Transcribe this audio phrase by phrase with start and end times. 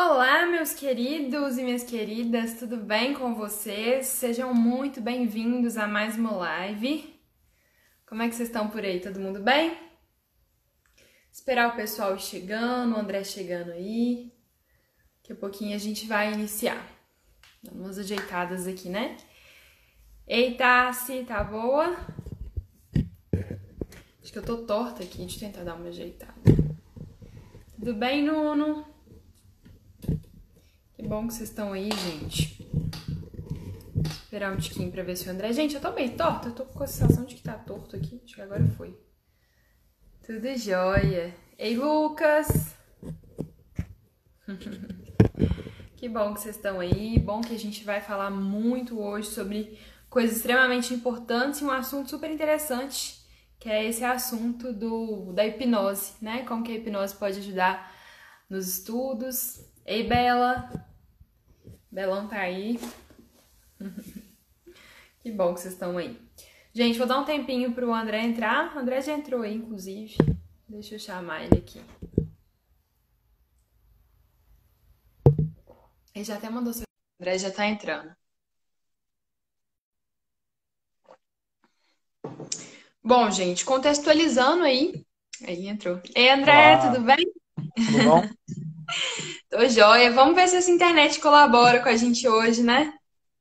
[0.00, 4.06] Olá, meus queridos e minhas queridas, tudo bem com vocês?
[4.06, 7.20] Sejam muito bem-vindos a mais uma live.
[8.06, 9.00] Como é que vocês estão por aí?
[9.00, 9.76] Todo mundo bem?
[11.32, 14.32] Esperar o pessoal chegando, o André chegando aí.
[15.16, 16.80] Daqui a pouquinho a gente vai iniciar.
[17.60, 19.16] Dando umas ajeitadas aqui, né?
[20.28, 21.96] Eita, se tá boa?
[24.22, 26.40] Acho que eu tô torta aqui, eu tentar dar uma ajeitada.
[27.74, 28.96] Tudo bem, Nuno?
[30.98, 32.68] Que bom que vocês estão aí, gente.
[34.04, 35.52] Esperar um tiquinho pra ver se o André.
[35.52, 38.20] Gente, eu tô meio torta, eu tô com a sensação de que tá torto aqui.
[38.24, 38.98] Acho que agora foi.
[40.26, 41.32] Tudo jóia.
[41.56, 42.74] Ei, Lucas!
[45.96, 47.16] que bom que vocês estão aí.
[47.20, 49.78] Bom que a gente vai falar muito hoje sobre
[50.10, 53.24] coisas extremamente importantes e um assunto super interessante,
[53.60, 56.42] que é esse assunto do, da hipnose, né?
[56.44, 57.94] Como que a hipnose pode ajudar
[58.50, 59.60] nos estudos.
[59.86, 60.87] Ei, Bela!
[61.90, 62.78] Belão tá aí.
[65.20, 66.20] que bom que vocês estão aí.
[66.72, 68.76] Gente, vou dar um tempinho pro André entrar.
[68.76, 70.16] O André já entrou aí, inclusive.
[70.68, 71.80] Deixa eu chamar ele aqui.
[76.14, 76.82] Ele já até mandou seu.
[76.82, 78.14] O André já tá entrando.
[83.02, 85.06] Bom, gente, contextualizando aí.
[85.46, 86.00] Aí entrou.
[86.14, 86.92] Ei, André, Olá.
[86.92, 87.32] tudo bem?
[87.74, 88.22] Tudo bom?
[89.50, 90.12] Tô joia.
[90.12, 92.92] Vamos ver se essa internet colabora com a gente hoje, né?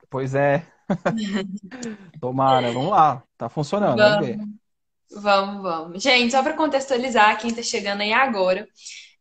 [0.09, 0.65] Pois é.
[2.19, 3.23] Tomara, vamos lá.
[3.37, 4.39] Tá funcionando, vamos, vamos ver.
[5.11, 6.03] Vamos, vamos.
[6.03, 8.67] Gente, só para contextualizar quem tá chegando aí agora,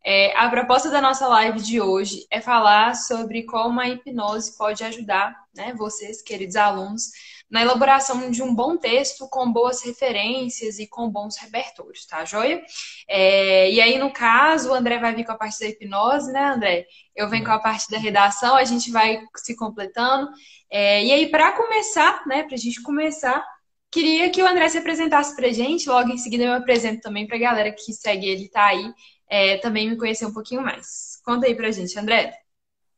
[0.05, 4.83] é, a proposta da nossa live de hoje é falar sobre como a hipnose pode
[4.83, 7.11] ajudar, né, vocês, queridos alunos,
[7.49, 12.61] na elaboração de um bom texto com boas referências e com bons repertórios, tá, joia?
[13.07, 16.45] É, e aí, no caso, o André vai vir com a parte da hipnose, né,
[16.45, 16.85] André?
[17.15, 20.29] Eu venho com a parte da redação, a gente vai se completando.
[20.69, 23.45] É, e aí, para começar, né, para a gente começar,
[23.89, 27.25] queria que o André se apresentasse pra gente, logo em seguida eu me apresento também
[27.25, 28.93] pra galera que segue ele, tá aí,
[29.29, 31.21] é, também me conhecer um pouquinho mais.
[31.23, 32.33] Conta aí pra gente, André.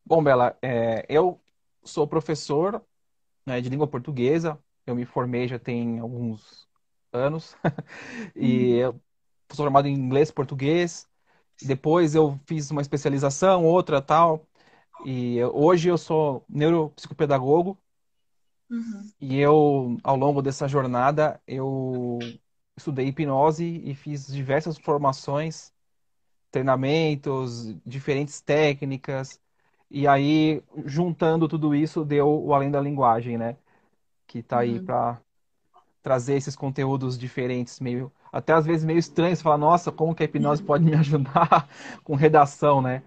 [0.03, 1.39] Bom, Bela, é, eu
[1.83, 2.83] sou professor
[3.49, 4.57] né, de língua portuguesa.
[4.85, 6.67] Eu me formei já tem alguns
[7.11, 7.55] anos.
[8.35, 8.79] e uhum.
[8.79, 9.01] eu
[9.51, 11.07] sou formado em inglês e português.
[11.61, 14.47] Depois eu fiz uma especialização, outra tal.
[15.05, 17.77] E hoje eu sou neuropsicopedagogo.
[18.69, 19.11] Uhum.
[19.19, 22.19] E eu, ao longo dessa jornada, eu
[22.77, 25.73] estudei hipnose e fiz diversas formações,
[26.51, 29.41] treinamentos, diferentes técnicas.
[29.89, 33.57] E aí, juntando tudo isso, deu o Além da Linguagem, né?
[34.27, 34.85] Que tá aí uhum.
[34.85, 35.19] para
[36.01, 40.25] trazer esses conteúdos diferentes, meio até às vezes meio estranhos, falar, nossa, como que a
[40.25, 41.67] hipnose pode me ajudar
[42.03, 43.01] com redação, né?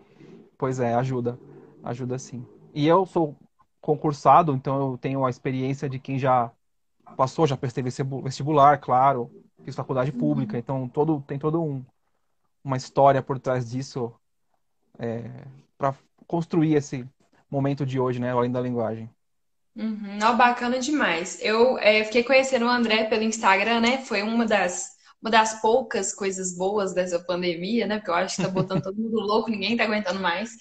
[0.59, 1.39] Pois é, ajuda,
[1.83, 2.45] ajuda sim.
[2.75, 3.37] E eu sou
[3.81, 6.51] concursado, então eu tenho a experiência de quem já
[7.17, 9.31] passou, já prestei vestibular, claro,
[9.65, 10.59] fiz faculdade pública, uhum.
[10.59, 11.85] então todo tem todo um
[12.65, 14.13] uma história por trás disso
[14.99, 15.29] é,
[15.77, 15.95] para
[16.33, 17.07] construir esse
[17.51, 18.33] momento de hoje, né?
[18.33, 19.11] Além da linguagem.
[19.77, 20.17] Uhum.
[20.19, 21.39] Não, bacana demais.
[21.43, 23.99] Eu é, fiquei conhecendo o André pelo Instagram, né?
[23.99, 27.99] Foi uma das, uma das poucas coisas boas dessa pandemia, né?
[27.99, 30.53] Porque eu acho que tá botando todo mundo louco, ninguém tá aguentando mais.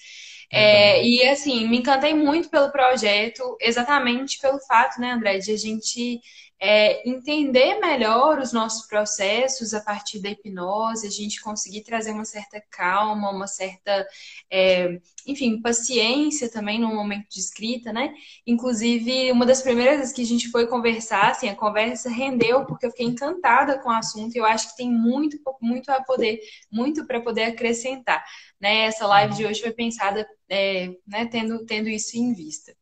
[0.52, 5.56] É, e assim, me encantei muito pelo projeto, exatamente pelo fato, né, André, de a
[5.56, 6.20] gente
[6.64, 12.24] é, entender melhor os nossos processos a partir da hipnose, a gente conseguir trazer uma
[12.24, 14.06] certa calma, uma certa,
[14.48, 18.14] é, enfim, paciência também no momento de escrita, né?
[18.46, 22.86] Inclusive, uma das primeiras vezes que a gente foi conversar, assim, a conversa rendeu porque
[22.86, 26.38] eu fiquei encantada com o assunto e eu acho que tem muito, muito a poder,
[26.70, 28.24] muito para poder acrescentar.
[28.60, 28.82] Né?
[28.82, 32.72] Essa live de hoje foi pensada é, né, tendo, tendo isso em vista.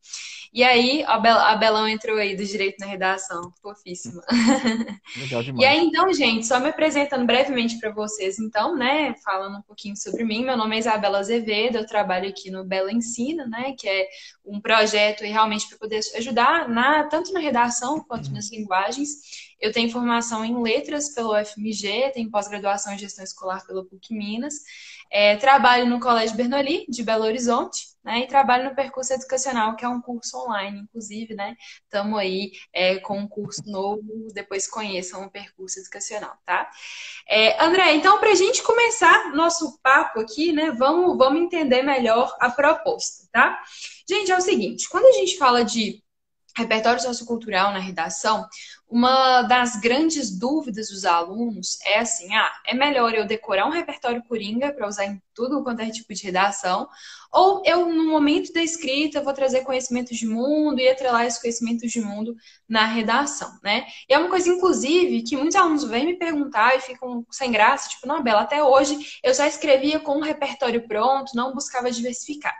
[0.52, 4.20] E aí, a, Bel, a Belão entrou aí do direito na redação, fofíssima.
[5.16, 5.62] Legal demais.
[5.62, 9.96] E aí, então, gente, só me apresentando brevemente para vocês, então, né, falando um pouquinho
[9.96, 10.44] sobre mim.
[10.44, 14.08] Meu nome é Isabela Azevedo, eu trabalho aqui no Bela Ensina, né, que é
[14.44, 18.34] um projeto realmente para poder ajudar na, tanto na redação quanto uhum.
[18.34, 19.50] nas linguagens.
[19.60, 24.54] Eu tenho formação em letras pelo UFMG, tenho pós-graduação em gestão escolar pelo PUC Minas.
[25.10, 28.20] É, trabalho no Colégio Bernoulli, de Belo Horizonte, né?
[28.20, 31.56] E trabalho no Percurso Educacional, que é um curso online, inclusive, né?
[31.82, 36.70] Estamos aí é, com um curso novo, depois conheçam o Percurso Educacional, tá?
[37.28, 40.70] É, André, então, para a gente começar nosso papo aqui, né?
[40.72, 43.60] Vamos, vamos entender melhor a proposta, tá?
[44.08, 46.02] Gente, é o seguinte, quando a gente fala de
[46.56, 48.46] repertório sociocultural na redação,
[48.88, 54.22] uma das grandes dúvidas dos alunos é assim: ah, é melhor eu decorar um repertório
[54.24, 56.88] coringa para usar em tudo quanto é tipo de redação,
[57.32, 61.90] ou eu, no momento da escrita, vou trazer conhecimentos de mundo e atrelar esses conhecimentos
[61.90, 62.34] de mundo
[62.68, 63.86] na redação, né?
[64.08, 67.88] E é uma coisa, inclusive, que muitos alunos vêm me perguntar e ficam sem graça,
[67.88, 72.54] tipo, não, Bela, até hoje eu só escrevia com um repertório pronto, não buscava diversificar.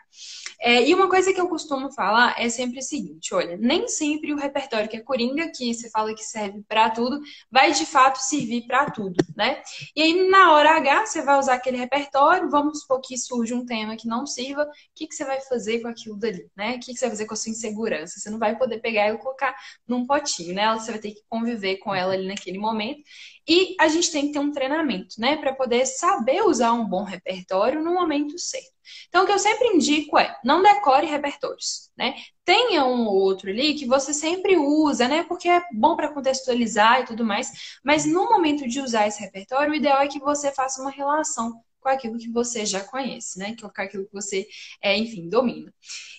[0.63, 4.33] É, e uma coisa que eu costumo falar é sempre o seguinte: olha, nem sempre
[4.33, 7.19] o repertório que é coringa, que você fala que serve para tudo,
[7.51, 9.63] vai de fato servir para tudo, né?
[9.97, 13.65] E aí, na hora H, você vai usar aquele repertório, vamos supor que surge um
[13.65, 16.77] tema que não sirva, o que, que você vai fazer com aquilo dali, né?
[16.77, 18.21] O que, que você vai fazer com a sua insegurança?
[18.21, 19.57] Você não vai poder pegar e colocar
[19.89, 20.73] num potinho, né?
[20.75, 23.03] Você vai ter que conviver com ela ali naquele momento.
[23.51, 27.03] E a gente tem que ter um treinamento, né, para poder saber usar um bom
[27.03, 28.71] repertório no momento certo.
[29.09, 32.15] Então, o que eu sempre indico é não decore repertórios, né?
[32.45, 35.25] Tenha um ou outro ali que você sempre usa, né?
[35.25, 37.51] Porque é bom para contextualizar e tudo mais.
[37.85, 41.61] Mas no momento de usar esse repertório, o ideal é que você faça uma relação
[41.81, 43.57] com aquilo que você já conhece, né?
[43.61, 44.47] Com aquilo que você,
[44.83, 45.73] é, enfim, domina.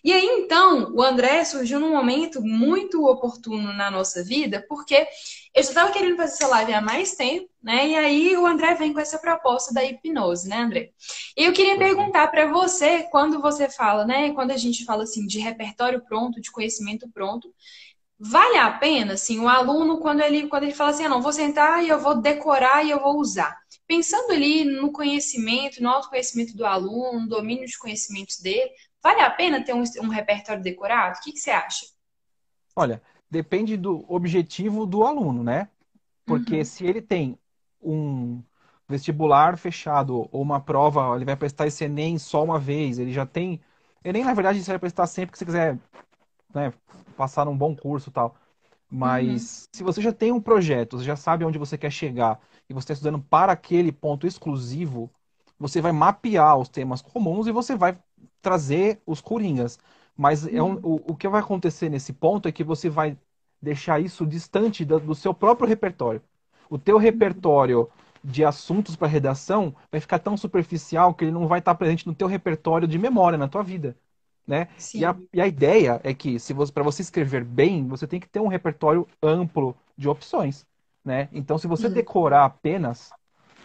[0.04, 5.08] E aí, então, o André surgiu num momento muito oportuno na nossa vida, porque
[5.54, 7.88] eu já estava querendo fazer essa live há mais tempo, né?
[7.90, 10.92] E aí o André vem com essa proposta da hipnose, né, André?
[11.38, 14.32] E eu queria perguntar para você, quando você fala, né?
[14.34, 17.54] Quando a gente fala assim de repertório pronto, de conhecimento pronto,
[18.20, 21.34] vale a pena, assim, o aluno, quando ele, quando ele fala assim, ah, não, vou
[21.34, 23.61] sentar e eu vou decorar e eu vou usar
[23.92, 28.72] pensando ali no conhecimento, no autoconhecimento do aluno, no domínio de conhecimentos dele,
[29.04, 31.18] vale a pena ter um, um repertório decorado?
[31.18, 31.86] O que, que, você acha?
[32.74, 35.68] Olha, depende do objetivo do aluno, né?
[36.26, 36.64] Porque uhum.
[36.64, 37.38] se ele tem
[37.82, 38.42] um
[38.88, 43.26] vestibular fechado ou uma prova, ele vai prestar esse Enem só uma vez, ele já
[43.26, 43.60] tem.
[44.06, 45.78] Enem, na verdade, você vai prestar sempre que você quiser
[46.54, 46.72] né,
[47.18, 48.38] passar num bom curso e tal.
[48.92, 49.78] Mas uhum.
[49.78, 52.40] se você já tem um projeto, você já sabe onde você quer chegar,
[52.70, 55.10] e você está estudando para aquele ponto exclusivo,
[55.60, 57.98] você vai mapear os temas comuns e você vai
[58.42, 59.80] trazer os coringas.
[60.18, 63.18] Mas é um, o, o que vai acontecer nesse ponto é que você vai
[63.62, 66.22] deixar isso distante do, do seu próprio repertório.
[66.70, 67.90] O teu repertório
[68.24, 72.16] de assuntos para redação vai ficar tão superficial que ele não vai estar presente no
[72.16, 73.96] teu repertório de memória, na tua vida.
[74.48, 74.68] Né?
[74.94, 78.20] E, a, e a ideia é que, se você, para você escrever bem, você tem
[78.20, 80.66] que ter um repertório amplo de opções
[81.04, 81.28] né?
[81.32, 83.12] Então, se você decorar apenas,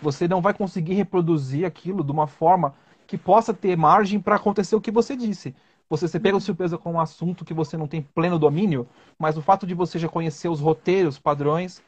[0.01, 2.75] você não vai conseguir reproduzir aquilo de uma forma
[3.07, 5.55] que possa ter margem para acontecer o que você disse.
[5.89, 8.89] Você se pega de surpresa com um assunto que você não tem pleno domínio,
[9.19, 11.81] mas o fato de você já conhecer os roteiros, padrões,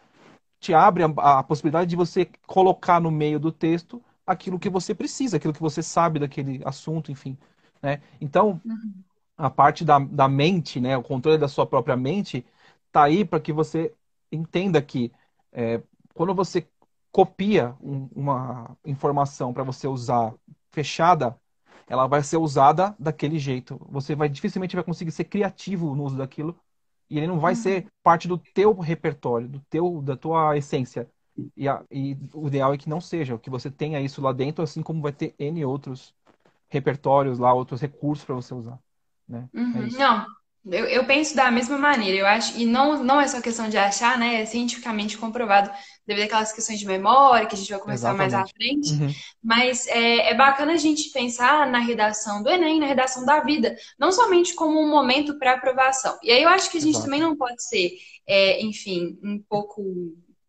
[0.61, 4.95] te abre a, a possibilidade de você colocar no meio do texto aquilo que você
[4.95, 7.37] precisa, aquilo que você sabe daquele assunto, enfim.
[7.83, 8.01] Né?
[8.21, 8.93] Então, uhum.
[9.37, 12.45] a parte da, da mente, né, o controle da sua própria mente,
[12.93, 13.93] tá aí para que você
[14.31, 15.13] entenda que
[15.53, 15.81] é,
[16.15, 16.67] quando você
[17.11, 20.35] copia um, uma informação para você usar
[20.71, 21.37] fechada,
[21.89, 23.81] ela vai ser usada daquele jeito.
[23.89, 26.59] Você vai dificilmente vai conseguir ser criativo no uso daquilo
[27.09, 27.61] e ele não vai uhum.
[27.61, 31.09] ser parte do teu repertório, do teu da tua essência.
[31.57, 34.63] E, a, e, o ideal é que não seja, que você tenha isso lá dentro,
[34.63, 36.15] assim como vai ter N outros
[36.69, 38.79] repertórios lá, outros recursos para você usar.
[39.29, 39.49] Né?
[39.55, 39.87] É uhum.
[39.87, 40.27] É não,
[40.71, 43.79] eu, eu, penso da mesma maneira, eu acho, e não, não é só questão de
[43.79, 44.43] achar, né?
[44.43, 45.71] É cientificamente comprovado
[46.07, 48.33] devido àquelas questões de memória, que a gente vai conversar Exatamente.
[48.33, 48.93] mais à frente.
[48.93, 49.15] Uhum.
[49.43, 53.77] Mas é, é bacana a gente pensar na redação do Enem, na redação da vida,
[53.99, 56.19] não somente como um momento para aprovação.
[56.23, 57.05] E aí eu acho que a gente Exato.
[57.05, 57.93] também não pode ser,
[58.27, 59.83] é, enfim, um pouco,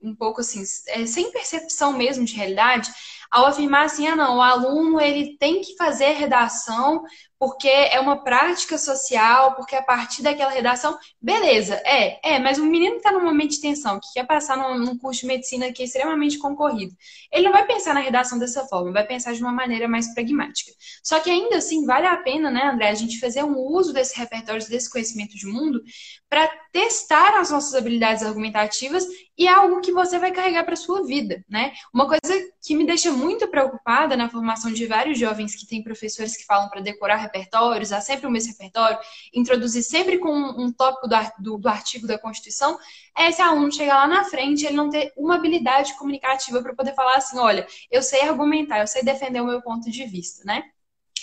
[0.02, 2.90] um pouco assim, é, sem percepção mesmo de realidade,
[3.32, 7.04] ao afirmar assim, ah não, o aluno ele tem que fazer redação
[7.40, 12.66] porque é uma prática social, porque a partir daquela redação, beleza, é, é, mas o
[12.66, 15.82] menino está num momento de tensão, que quer passar num, num, curso de medicina que
[15.82, 16.94] é extremamente concorrido,
[17.32, 20.72] ele não vai pensar na redação dessa forma, vai pensar de uma maneira mais pragmática.
[21.02, 24.20] Só que ainda assim, vale a pena, né, André, a gente fazer um uso desse
[24.20, 25.82] repertório, desse conhecimento de mundo,
[26.30, 29.08] para testar as nossas habilidades argumentativas
[29.38, 31.72] e é algo que você vai carregar para sua vida, né?
[31.94, 36.38] Uma coisa que me deixa muito preocupada na formação de vários jovens que têm professores
[36.38, 38.98] que falam para decorar repertórios, há sempre o mesmo repertório,
[39.34, 41.08] introduzir sempre com um tópico
[41.40, 42.80] do artigo da Constituição,
[43.18, 46.96] é esse aluno chegar lá na frente ele não ter uma habilidade comunicativa para poder
[46.96, 50.64] falar assim, olha, eu sei argumentar, eu sei defender o meu ponto de vista, né?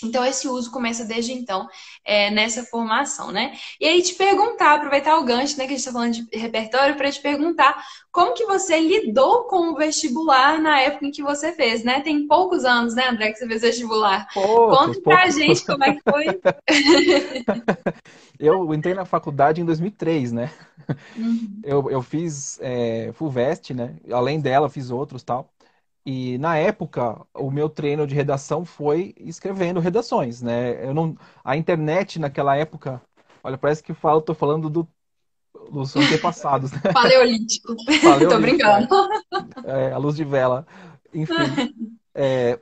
[0.03, 1.67] Então, esse uso começa desde então
[2.03, 3.53] é, nessa formação, né?
[3.79, 6.95] E aí te perguntar, aproveitar o gancho, né, que a gente está falando de repertório,
[6.95, 11.51] para te perguntar como que você lidou com o vestibular na época em que você
[11.51, 12.01] fez, né?
[12.01, 14.27] Tem poucos anos, né, André, que você fez vestibular.
[14.33, 15.35] Poucos, Conta pra poucos.
[15.35, 16.25] gente como é que foi.
[18.39, 20.51] Eu entrei na faculdade em 2003, né?
[21.15, 21.59] Uhum.
[21.63, 23.95] Eu, eu fiz é, FUVEST, né?
[24.11, 25.49] Além dela, fiz outros tal.
[26.09, 30.87] E na época, o meu treino de redação foi escrevendo redações, né?
[30.87, 33.01] Eu não, a internet naquela época,
[33.43, 34.87] olha, parece que falo, tô falando do,
[35.69, 36.79] dos antepassados, né?
[36.93, 37.75] Paleolítico.
[38.01, 38.87] Paleolítico, Tô brincando.
[39.65, 40.65] É, a luz de vela.
[41.13, 41.33] Enfim,
[42.15, 42.57] é,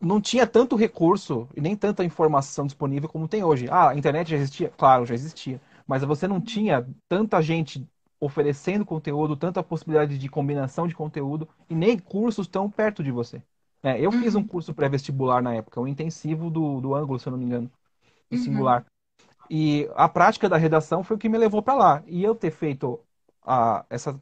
[0.00, 3.68] não tinha tanto recurso e nem tanta informação disponível como tem hoje.
[3.70, 4.72] Ah, a internet já existia?
[4.74, 5.60] Claro, já existia.
[5.86, 7.86] Mas você não tinha tanta gente
[8.20, 13.42] oferecendo conteúdo, tanta possibilidade de combinação de conteúdo e nem cursos tão perto de você.
[13.82, 14.44] É, eu fiz um Uhum.
[14.44, 17.70] curso pré-vestibular na época, um intensivo do, do ângulo, se eu não me engano,
[18.30, 18.38] do Uhum.
[18.38, 18.86] singular.
[19.50, 22.04] E a prática da redação foi o que me levou para lá.
[22.06, 23.00] E eu ter feito
[23.42, 24.20] a, essa,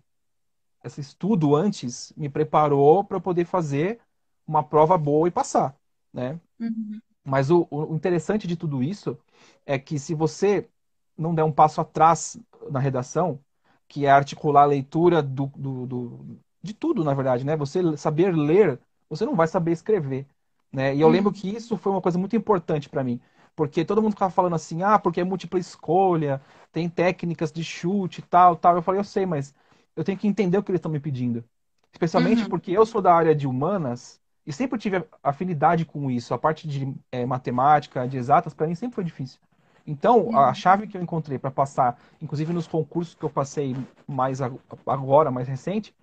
[0.85, 4.01] esse estudo antes me preparou para poder fazer
[4.47, 5.77] uma prova boa e passar,
[6.13, 6.41] né?
[6.61, 7.03] Uhum.
[7.25, 9.19] Mas o, o interessante de tudo isso
[9.67, 10.69] é que se você
[11.17, 12.39] não der um passo atrás
[12.71, 13.44] na redação,
[13.89, 17.57] que é articular a leitura do, do, do- de tudo, na verdade, né?
[17.57, 20.27] Você saber ler, você não vai saber escrever,
[20.73, 20.95] né?
[20.95, 21.33] E eu lembro Uhum.
[21.33, 23.21] que isso foi uma coisa muito importante para mim,
[23.55, 26.41] porque todo mundo ficava falando assim, ah, porque é múltipla escolha,
[26.73, 28.77] tem técnicas de chute e tal, tal.
[28.77, 29.55] Eu falei, eu sei, mas
[29.97, 31.45] eu tenho que entender o que eles estão me pedindo.
[31.93, 32.47] Especialmente Uhum.
[32.47, 36.35] porque eu sou da área de humanas e sempre tive afinidade com isso.
[36.35, 39.41] A parte de eh, matemática, de exatas, para mim sempre foi difícil.
[39.87, 40.55] Então, a Uhum.
[40.55, 43.77] chave que eu encontrei para passar, inclusive nos concursos que eu passei
[44.07, 45.95] mais ag- agora, mais recente,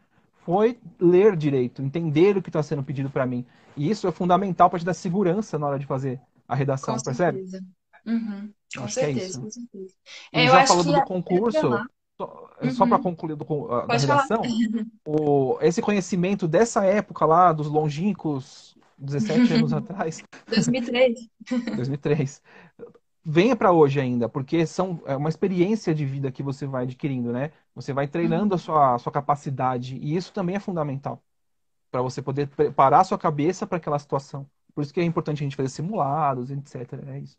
[0.45, 3.45] foi ler direito, entender o que está sendo pedido para mim.
[3.77, 7.01] E isso é fundamental para te dar segurança na hora de fazer a Com redação,
[7.01, 7.39] percebe?
[7.39, 7.59] certeza.
[8.05, 8.53] Uhum.
[8.75, 9.39] Com Acho que é certeza, isso.
[9.39, 9.95] com certeza.
[10.33, 11.87] E É, já falando do concurso, lá.
[12.71, 13.03] só, para Uhum.
[13.03, 14.55] concluir do a- da redação,
[15.05, 21.29] o, esse conhecimento dessa época lá, dos longínquos 17 anos atrás, 2003.
[21.75, 22.41] 2003,
[23.23, 27.31] venha para hoje ainda, porque são é uma experiência de vida que você vai adquirindo,
[27.31, 27.51] né?
[27.75, 28.59] Você vai treinando a Uhum.
[28.59, 31.23] sua, a sua capacidade, e isso também é fundamental
[31.91, 34.49] para você poder preparar a sua cabeça para aquela situação.
[34.75, 37.03] Por isso que é importante a gente fazer simulados, etc.
[37.13, 37.37] É isso.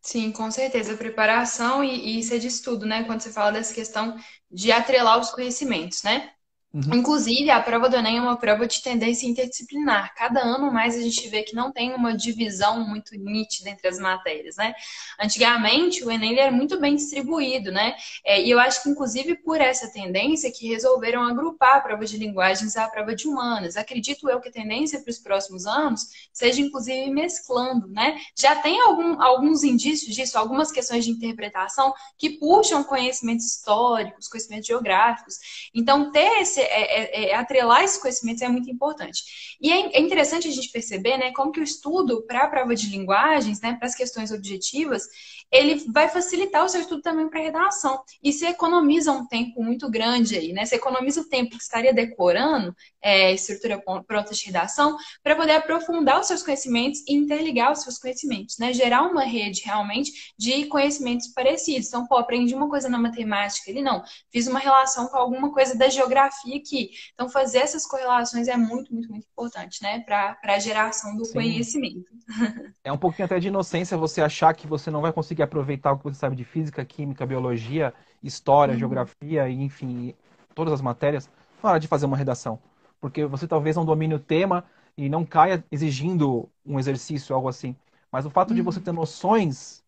[0.00, 0.96] Sim, com certeza.
[0.96, 3.04] Preparação e, e isso é de estudo, né?
[3.04, 4.16] Quando você fala dessa questão
[4.50, 6.32] de atrelar os conhecimentos, né?
[6.72, 6.96] Uhum.
[6.96, 10.14] Inclusive, a prova do Enem é uma prova de tendência interdisciplinar.
[10.14, 13.98] Cada ano mais a gente vê que não tem uma divisão muito nítida entre as
[13.98, 14.74] matérias, né?
[15.18, 17.96] Antigamente, o Enem era muito bem distribuído, né?
[18.22, 22.18] É, e eu acho que, inclusive, por essa tendência que resolveram agrupar a prova de
[22.18, 23.76] linguagens à prova de humanas.
[23.76, 26.02] Acredito eu que a tendência para os próximos anos
[26.34, 28.18] seja, inclusive, mesclando, né?
[28.38, 34.66] Já tem algum, alguns indícios disso, algumas questões de interpretação que puxam conhecimentos históricos, conhecimentos
[34.66, 35.36] geográficos.
[35.74, 39.56] Então, ter esse, é, é, é, atrelar esses conhecimentos é muito importante.
[39.60, 42.74] E é, é interessante a gente perceber, né, como que o estudo para a prova
[42.74, 45.02] de linguagens, né, para as questões objetivas,
[45.50, 48.02] ele vai facilitar o seu estudo também para redação.
[48.22, 50.64] E você economiza um tempo muito grande aí, né?
[50.64, 56.20] Você economiza o tempo que estaria decorando é, estrutura pronta de redação para poder aprofundar
[56.20, 58.72] os seus conhecimentos e interligar os seus conhecimentos, né?
[58.72, 61.88] Gerar uma rede realmente de conhecimentos parecidos.
[61.88, 64.02] Então, pô, aprendi uma coisa na matemática, ele não.
[64.30, 66.90] Fiz uma relação com alguma coisa da geografia aqui.
[67.14, 70.00] Então, fazer essas correlações é muito, muito, muito importante, né?
[70.00, 71.32] Para a geração do Sim.
[71.34, 72.04] conhecimento.
[72.84, 75.98] É um pouquinho até de inocência você achar que você não vai conseguir aproveitar o
[75.98, 78.76] que você sabe de física, química, biologia, história, Uhum.
[78.76, 80.14] geografia, e, enfim,
[80.54, 81.30] todas as matérias,
[81.62, 82.58] na hora de fazer uma redação.
[83.00, 84.64] Porque você talvez não domine o tema
[84.96, 87.76] e não caia exigindo um exercício, algo assim.
[88.10, 88.82] Mas o fato de você Uhum.
[88.82, 89.84] ter noções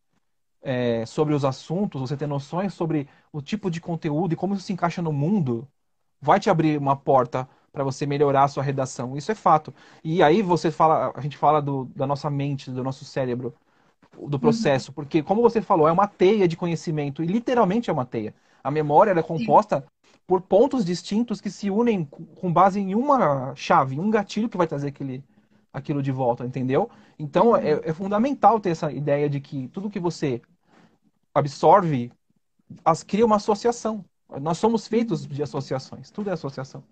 [0.62, 4.62] é, sobre os assuntos, você ter noções sobre o tipo de conteúdo e como isso
[4.64, 5.66] se encaixa no mundo,
[6.20, 9.16] vai te abrir uma porta para você melhorar a sua redação.
[9.16, 9.74] Isso é fato.
[10.04, 13.54] E aí você fala, a gente fala do, da nossa mente, do nosso cérebro,
[14.26, 14.40] do Uhum.
[14.40, 18.34] processo, porque como você falou, é uma teia de conhecimento e literalmente é uma teia.
[18.62, 19.22] A memória é Sim.
[19.22, 19.84] composta
[20.26, 24.66] por pontos distintos que se unem com base em uma chave, um gatilho que vai
[24.66, 25.24] trazer aquele,
[25.72, 26.90] aquilo de volta, entendeu?
[27.18, 27.56] Então Uhum.
[27.56, 30.40] é, é fundamental ter essa ideia de que tudo que você
[31.34, 32.12] absorve
[32.84, 34.04] as cria uma associação.
[34.40, 36.84] Nós somos feitos de associações, tudo é associação.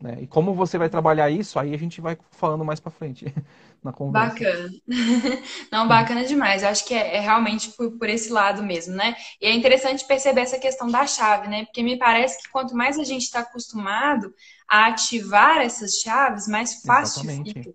[0.00, 0.18] Né?
[0.22, 3.34] E como você vai trabalhar isso, aí a gente vai falando mais para frente
[3.82, 4.34] na conversa.
[4.34, 4.70] Bacana.
[5.72, 6.62] Não, bacana demais.
[6.62, 9.16] Eu acho que é, é realmente por, por esse lado mesmo, né?
[9.40, 11.64] E é interessante perceber essa questão da chave, né?
[11.64, 14.32] Porque me parece que quanto mais a gente está acostumado
[14.68, 17.22] a ativar essas chaves, mais fácil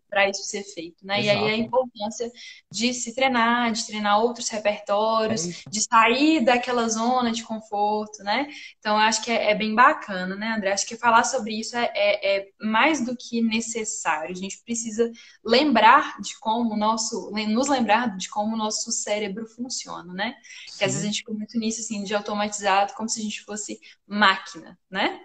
[0.08, 1.22] para isso ser feito, né?
[1.22, 1.40] Exato.
[1.40, 2.32] E aí a importância
[2.72, 8.48] de se treinar, de treinar outros repertórios, é de sair daquela zona de conforto, né?
[8.78, 10.72] Então, eu acho que é, é, bem bacana, né, André?
[10.72, 14.32] Acho que falar sobre isso é, é, é, mais do que necessário.
[14.32, 15.12] A gente precisa
[15.44, 20.36] lembrar de como o nosso, nos lembrar de como o nosso cérebro funciona, né?
[20.68, 20.78] Sim.
[20.78, 23.42] Que às vezes a gente fica muito nisso, assim, de automatizado, como se a gente
[23.44, 25.22] fosse máquina, né?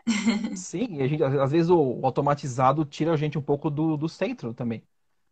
[0.57, 4.09] Sim, e a gente, às vezes o automatizado tira a gente um pouco do, do
[4.09, 4.83] centro também.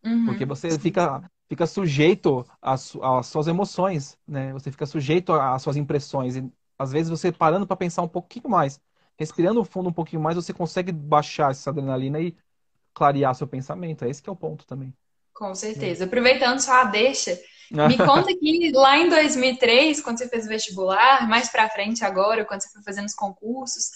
[0.04, 4.52] Uhum, porque você fica, fica sujeito às, às, suas emoções, né?
[4.52, 6.37] Você fica sujeito às suas impressões.
[6.37, 8.80] E às vezes você parando para pensar um pouquinho mais,
[9.18, 12.37] respirando fundo um pouquinho mais, você consegue baixar essa adrenalina e
[12.92, 14.04] clarear seu pensamento.
[14.04, 14.92] É esse que é o ponto também.
[15.33, 16.04] Com certeza.
[16.04, 17.38] Aproveitando só a deixa,
[17.71, 22.45] me conta que lá em 2003, quando você fez o vestibular, mais para frente agora,
[22.45, 23.90] quando você foi fazendo os concursos,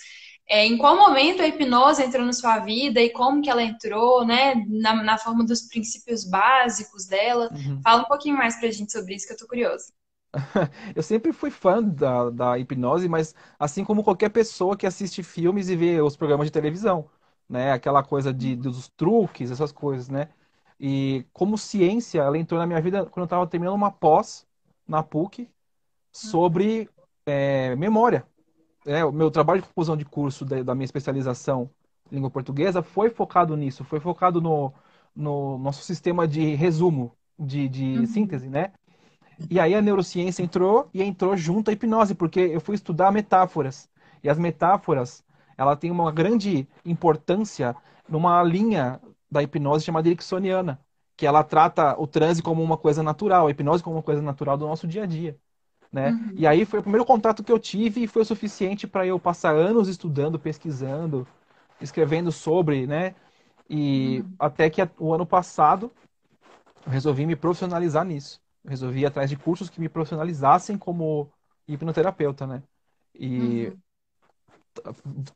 [0.50, 4.26] é, em qual momento a hipnose entrou na sua vida e como que ela entrou,
[4.26, 4.57] né?
[4.66, 7.49] Na, na forma dos princípios básicos dela.
[7.52, 7.80] Uhum.
[7.80, 9.92] Fala um pouquinho mais pra gente sobre isso, que eu tô curiosa.
[10.97, 15.69] eu sempre fui fã da, da hipnose, mas assim como qualquer pessoa que assiste filmes
[15.69, 17.09] e vê os programas de televisão,
[17.49, 17.71] né?
[17.71, 20.30] Aquela coisa de, dos truques, essas coisas, né?
[20.80, 24.45] E como ciência, ela entrou na minha vida quando eu estava terminando uma pós
[24.87, 25.49] na PUC
[26.12, 26.90] sobre
[27.25, 28.26] é, memória.
[28.87, 31.70] É, o meu trabalho de conclusão de curso da, da minha especialização
[32.10, 34.72] em língua portuguesa foi focado nisso, foi focado no,
[35.14, 38.06] no nosso sistema de resumo, de, de uhum.
[38.06, 38.72] síntese, né?
[39.50, 43.88] E aí a neurociência entrou e entrou junto à hipnose, porque eu fui estudar metáforas.
[44.22, 45.25] E as metáforas,
[45.56, 47.76] ela tem uma grande importância
[48.08, 50.80] numa linha da hipnose chamada ericksoniana,
[51.16, 54.58] que ela trata o transe como uma coisa natural, a hipnose como uma coisa natural
[54.58, 55.38] do nosso dia a dia.
[55.92, 56.11] Né?
[56.11, 56.32] Uhum.
[56.37, 59.18] E aí foi o primeiro contato que eu tive e foi o suficiente para eu
[59.18, 61.26] passar anos estudando, pesquisando,
[61.80, 63.14] escrevendo sobre, né?
[63.68, 64.35] E uhum.
[64.38, 65.90] até que o ano passado
[66.87, 68.40] eu resolvi me profissionalizar nisso.
[68.64, 71.28] Eu resolvi ir atrás de cursos que me profissionalizassem como
[71.66, 72.62] hipnoterapeuta, né?
[73.14, 73.76] E uhum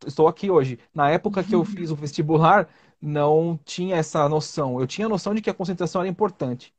[0.06, 0.78] estou aqui hoje.
[0.94, 2.68] Na época que eu fiz o vestibular,
[3.00, 4.80] não tinha essa noção.
[4.80, 6.72] Eu tinha a noção de que a concentração era importante.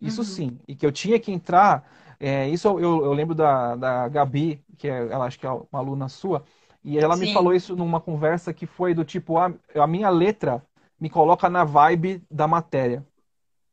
[0.00, 0.26] Isso uhum.
[0.26, 0.58] sim.
[0.66, 2.09] E que eu tinha que entrar.
[2.20, 5.66] É, isso eu, eu, lembro da, da Gabi, que é, ela acho que é uma
[5.72, 6.44] aluna sua,
[6.84, 7.26] e ela sim.
[7.26, 10.62] me falou isso numa conversa que foi do tipo: a, a minha letra
[11.00, 13.06] me coloca na vibe da matéria.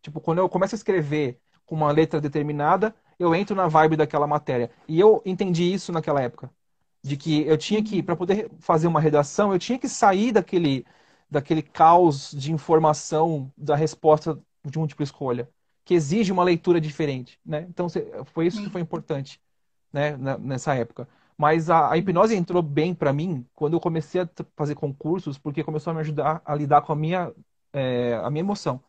[0.02, 4.26] Tipo, quando eu começo a escrever com uma letra determinada, eu entro na vibe daquela
[4.26, 4.72] matéria.
[4.88, 6.50] E eu entendi isso naquela época.
[7.04, 10.86] De que eu tinha que, para poder fazer uma redação, eu tinha que sair daquele
[11.30, 15.50] daquele caos de informação da resposta de múltipla escolha,
[15.88, 17.66] que exige uma leitura diferente, né?
[17.70, 17.88] Então
[18.26, 19.40] foi isso que foi importante,
[19.92, 21.08] né, nessa época.
[21.38, 25.64] Mas a, a hipnose entrou bem para mim quando eu comecei a fazer concursos, porque
[25.64, 27.32] começou a me ajudar a lidar com a minha,
[27.72, 28.84] é, a minha emoção,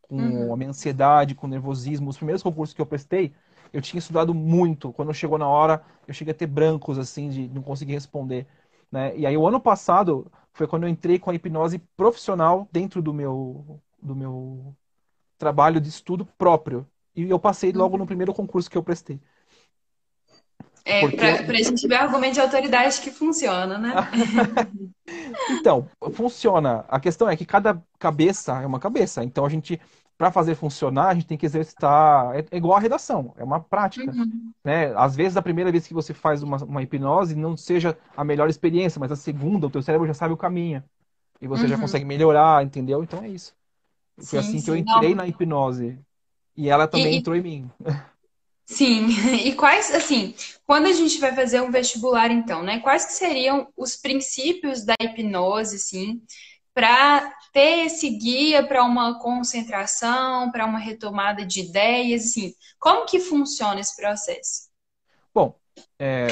[0.00, 0.54] com uhum.
[0.54, 2.08] a minha ansiedade, com o nervosismo.
[2.08, 3.34] Os primeiros concursos que eu prestei,
[3.70, 4.94] eu tinha estudado muito.
[4.94, 8.46] Quando chegou na hora, eu cheguei a ter brancos, assim, de não conseguir responder.
[8.90, 9.14] Né?
[9.14, 13.12] E aí, o ano passado, foi quando eu entrei com a hipnose profissional dentro do
[13.12, 14.74] meu, do meu
[15.40, 16.86] trabalho de estudo próprio.
[17.16, 19.18] E eu passei logo no primeiro concurso que eu prestei.
[20.84, 21.16] É, Porque...
[21.16, 23.94] para a gente ver argumento de autoridade que funciona, né?
[25.50, 26.84] então, funciona.
[26.88, 29.24] A questão é que cada cabeça é uma cabeça.
[29.24, 29.80] Então, a gente
[30.16, 32.36] para fazer funcionar, a gente tem que exercitar.
[32.36, 34.12] É, é igual a redação, é uma prática.
[34.12, 34.52] Uhum.
[34.62, 34.92] Né?
[34.94, 38.50] Às vezes, a primeira vez que você faz uma, uma, hipnose não seja a melhor
[38.50, 40.84] experiência, mas a segunda, o teu cérebro já sabe o caminho.
[41.40, 41.68] E você uhum.
[41.70, 43.02] já consegue melhorar, entendeu?
[43.02, 43.54] Então é isso.
[44.24, 44.64] Foi sim, assim sim.
[44.64, 45.16] que eu entrei não.
[45.16, 45.98] na hipnose.
[46.56, 47.70] E ela também e, entrou em mim.
[48.66, 49.08] Sim,
[49.44, 50.34] e quais, assim,
[50.66, 52.80] quando a gente vai fazer um vestibular, então, né?
[52.80, 56.22] Quais que seriam os princípios da hipnose, assim,
[56.72, 63.18] para ter esse guia para uma concentração, para uma retomada de ideias, assim, como que
[63.18, 64.68] funciona esse processo?
[65.34, 65.58] Bom,
[65.98, 66.28] é,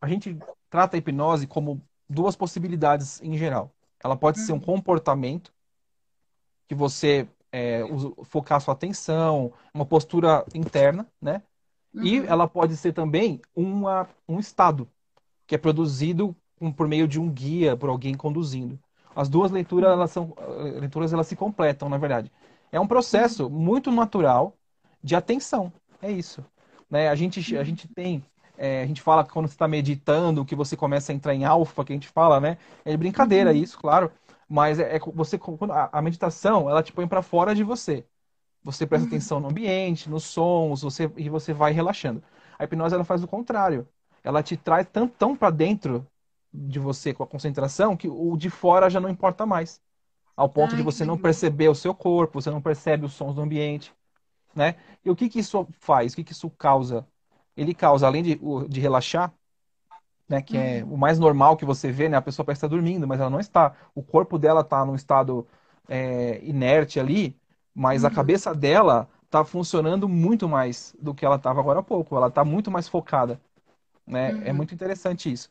[0.00, 0.36] a gente
[0.68, 3.72] trata a hipnose como duas possibilidades em geral.
[4.02, 4.46] Ela pode uhum.
[4.46, 4.60] ser um uhum.
[4.60, 5.53] comportamento
[6.68, 7.82] que você é,
[8.24, 11.42] focar sua atenção, uma postura interna, né?
[11.94, 12.04] Uhum.
[12.04, 14.88] E ela pode ser também uma, um estado
[15.46, 16.34] que é produzido
[16.76, 18.78] por meio de um guia, por alguém conduzindo.
[19.14, 22.32] As duas leituras, elas são, eh, leituras elas se completam, na verdade.
[22.72, 24.56] É um processo muito natural
[25.02, 25.72] de atenção.
[26.02, 26.44] É isso.
[26.90, 27.08] Né?
[27.08, 28.24] A, gente, a gente tem.
[28.56, 31.44] É, a gente fala que quando você está meditando, que você começa a entrar em
[31.44, 32.56] alfa, que a gente fala, né?
[32.84, 33.56] É brincadeira uhum.
[33.56, 34.10] isso, claro.
[34.48, 35.38] Mas é, é você
[35.70, 38.04] a, a, meditação, ela te põe para fora de você.
[38.62, 39.08] Você presta uhum.
[39.08, 42.22] atenção no ambiente, nos sons, você, e você vai relaxando.
[42.58, 43.86] A hipnose ela faz o contrário.
[44.22, 46.06] Ela te traz tão, tão para dentro
[46.52, 49.80] de você com a concentração que o de fora já não importa mais.
[50.36, 53.34] Ao ponto Ai, de você não perceber o seu corpo, você não percebe os sons
[53.34, 53.94] do ambiente,
[54.54, 54.76] né?
[55.04, 56.12] E o que que isso faz?
[56.12, 57.06] O que que isso causa?
[57.56, 59.32] Ele causa, além de, de relaxar,
[60.28, 60.94] né, que é uhum.
[60.94, 62.16] o mais normal que você vê, né?
[62.16, 63.74] A pessoa parece estar dormindo, mas ela não está.
[63.94, 65.46] O corpo dela está num estado
[65.88, 67.38] é, inerte ali,
[67.74, 68.08] mas uhum.
[68.08, 72.16] a cabeça dela está funcionando muito mais do que ela estava agora há pouco.
[72.16, 73.40] Ela está muito mais focada,
[74.06, 74.30] né?
[74.30, 74.42] É uhum.
[74.46, 75.50] É muito interessante isso.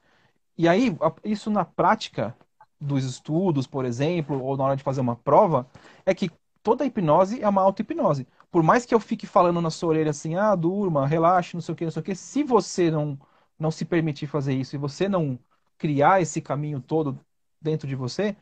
[0.58, 2.36] E aí, isso na prática
[2.80, 5.68] dos estudos, por exemplo, ou na hora de fazer uma prova,
[6.06, 6.32] é que
[6.62, 8.28] toda hipnose é uma auto-hipnose.
[8.52, 11.74] Por mais que eu fique falando na sua orelha assim, ah, durma, relaxe, não sei
[11.74, 13.20] o que, não sei o que, se você não,
[13.60, 15.38] não se permitir fazer isso e você não
[15.78, 17.20] criar esse caminho todo
[17.62, 18.36] dentro de você,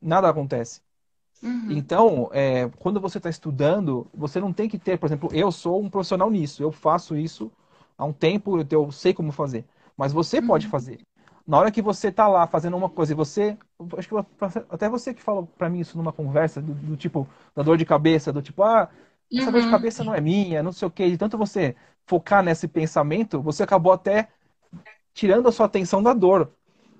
[0.00, 0.80] nada acontece.
[1.42, 1.70] Uhum.
[1.70, 5.82] Então, é, quando você está estudando, você não tem que ter, por exemplo, eu sou
[5.82, 7.50] um profissional nisso, eu faço isso
[7.96, 9.64] há um tempo, eu sei como fazer.
[9.96, 10.46] Mas você uhum.
[10.46, 11.00] pode fazer.
[11.46, 13.56] Na hora que você tá lá fazendo uma coisa e você.
[13.96, 14.14] Acho que
[14.68, 17.84] até você que falou para mim isso numa conversa, do, do, tipo, da dor de
[17.84, 18.88] cabeça, do tipo, ah,
[19.32, 19.52] essa uhum.
[19.52, 19.72] dor de uhum.
[19.72, 21.10] cabeça não é minha, não sei o quê.
[21.10, 21.74] De tanto você
[22.06, 24.28] focar nesse pensamento, você acabou até
[25.12, 26.52] tirando a sua atenção da dor.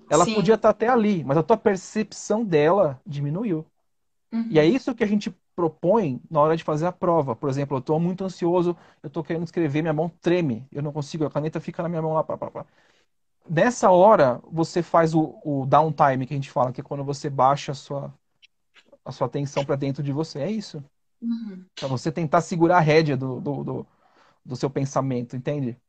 [0.09, 0.35] Ela Sim.
[0.35, 3.65] podia estar tá até ali, mas a tua percepção dela diminuiu.
[4.31, 4.47] Uhum.
[4.49, 7.35] E é isso que a gente propõe na hora de fazer a prova.
[7.35, 10.91] Por exemplo, eu estou muito ansioso, eu estou querendo escrever, minha mão treme, eu não
[10.91, 12.23] consigo, a caneta fica na minha mão lá.
[12.23, 12.65] Pá, pá, pá
[13.49, 17.29] nessa hora, você faz o, o downtime que a gente fala, que é quando você
[17.29, 18.13] baixa a sua,
[19.03, 20.39] a sua atenção para dentro de você.
[20.39, 20.83] É isso.
[21.21, 21.69] Uhum.
[21.79, 23.87] Para você tentar segurar a rédea do, do, do,
[24.45, 25.79] do seu pensamento, entende?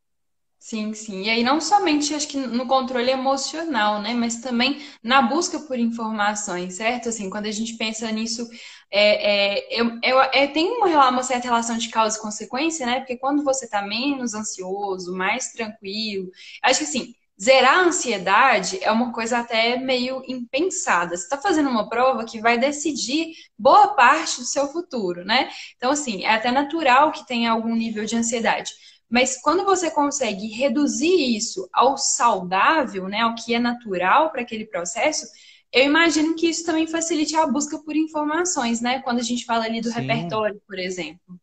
[0.60, 1.22] Sim, sim.
[1.22, 4.12] E aí não somente acho que no controle emocional, né?
[4.12, 7.08] Mas também na busca por informações, certo?
[7.08, 8.46] Assim, quando a gente pensa nisso,
[8.90, 12.98] é, é, eu, é, tem uma, uma certa relação de causa e consequência, né?
[12.98, 16.28] Porque quando você está menos ansioso, mais tranquilo,
[16.62, 21.16] acho que assim, zerar a ansiedade é uma coisa até meio impensada.
[21.16, 25.48] Você está fazendo uma prova que vai decidir boa parte do seu futuro, né?
[25.76, 28.72] Então, assim, é até natural que tenha algum nível de ansiedade.
[29.08, 34.66] Mas quando você consegue reduzir isso ao saudável, né, ao que é natural para aquele
[34.66, 35.26] processo,
[35.72, 39.00] eu imagino que isso também facilite a busca por informações, né?
[39.00, 40.00] Quando a gente fala ali do Sim.
[40.00, 41.38] repertório, por exemplo.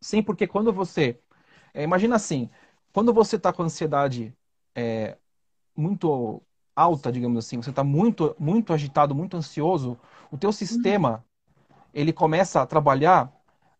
[0.00, 1.18] Sim, porque quando você.
[1.74, 2.48] É, imagina assim,
[2.92, 4.34] quando você está com ansiedade
[4.78, 5.16] é,
[5.76, 6.40] muito
[6.74, 9.98] alta, digamos assim, você está muito, muito agitado, muito ansioso,
[10.30, 11.24] o teu sistema
[11.68, 11.74] uhum.
[11.92, 13.32] ele começa a trabalhar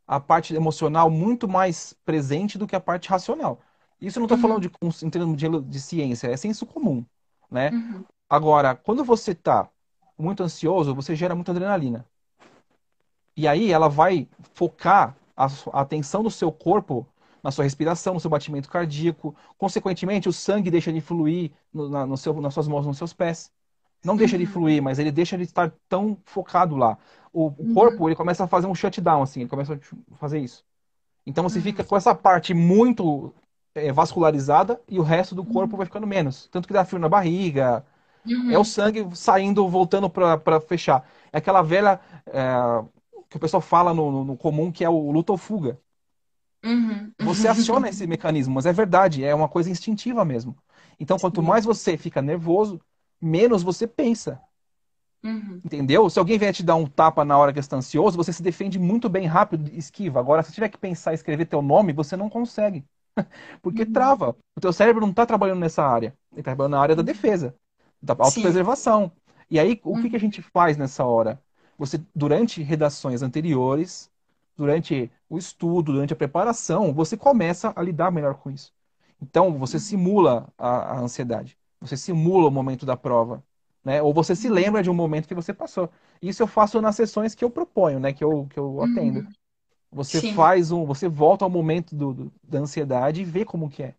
[0.06, 3.61] a parte emocional muito mais presente do que a parte racional.
[4.00, 4.42] Isso eu não estou uhum.
[4.42, 7.04] falando de, em termos de, de, ciência, é senso comum,
[7.48, 7.70] né?
[7.70, 8.04] Uhum.
[8.28, 9.68] Agora, quando você está
[10.18, 12.04] muito ansioso, você gera muita adrenalina.
[13.37, 17.06] E aí ela vai focar a, a atenção do seu corpo
[17.42, 19.35] na sua respiração, no seu batimento cardíaco.
[19.57, 23.12] Consequentemente, o sangue deixa de fluir no, na, no seu, nas suas mãos, nos seus
[23.12, 23.51] pés.
[24.05, 24.51] Não deixa de uhum.
[24.51, 26.96] fluir, mas ele deixa de estar tão focado lá.
[27.33, 27.74] O, o uhum.
[27.74, 30.64] corpo, ele começa a fazer um shutdown, assim, ele começa a fazer isso.
[31.27, 33.35] Então você fica com essa parte muito
[33.74, 36.48] é, vascularizada e o resto do corpo vai ficando menos.
[36.51, 37.85] Tanto que dá frio na barriga.
[38.27, 38.51] Uhum.
[38.51, 41.07] É o sangue saindo, voltando para fechar.
[41.33, 42.85] É aquela velha é,
[43.29, 45.79] que o pessoal fala no, no, comum que é o luta ou fuga.
[46.64, 47.12] Uhum.
[47.20, 50.56] Você aciona esse mecanismo, mas é verdade, é uma coisa instintiva mesmo.
[50.98, 52.80] Então, quanto mais você fica nervoso,
[53.20, 54.40] menos você pensa.
[55.22, 55.60] Uhum.
[55.64, 56.08] Entendeu?
[56.08, 58.78] Se alguém vier te dar um tapa na hora que está ansioso, você se defende
[58.78, 60.20] muito bem rápido, esquiva.
[60.20, 62.84] Agora, se tiver que pensar e escrever teu nome, você não consegue.
[63.62, 63.92] Porque uhum.
[63.92, 64.36] trava.
[64.56, 66.14] O teu cérebro não está trabalhando nessa área.
[66.32, 67.54] Ele está trabalhando na área da defesa,
[68.02, 69.12] da autopreservação.
[69.50, 71.40] E aí, o que, que a gente faz nessa hora?
[71.78, 74.10] Você, durante redações anteriores,
[74.58, 78.74] durante o estudo, durante a preparação, você começa a lidar melhor com isso.
[79.22, 79.82] Então, você uhum.
[79.82, 81.56] simula a, a ansiedade.
[81.80, 83.42] Você simula o momento da prova.
[83.84, 84.02] Né?
[84.02, 84.54] Ou você se uhum.
[84.54, 85.88] lembra de um momento que você passou.
[86.20, 88.12] Isso eu faço nas sessões que eu proponho, né?
[88.12, 89.20] Que eu, que eu atendo.
[89.20, 89.28] Uhum.
[89.92, 90.34] Você Sim.
[90.34, 93.94] faz um, você volta ao momento do, do, da ansiedade e vê como que é.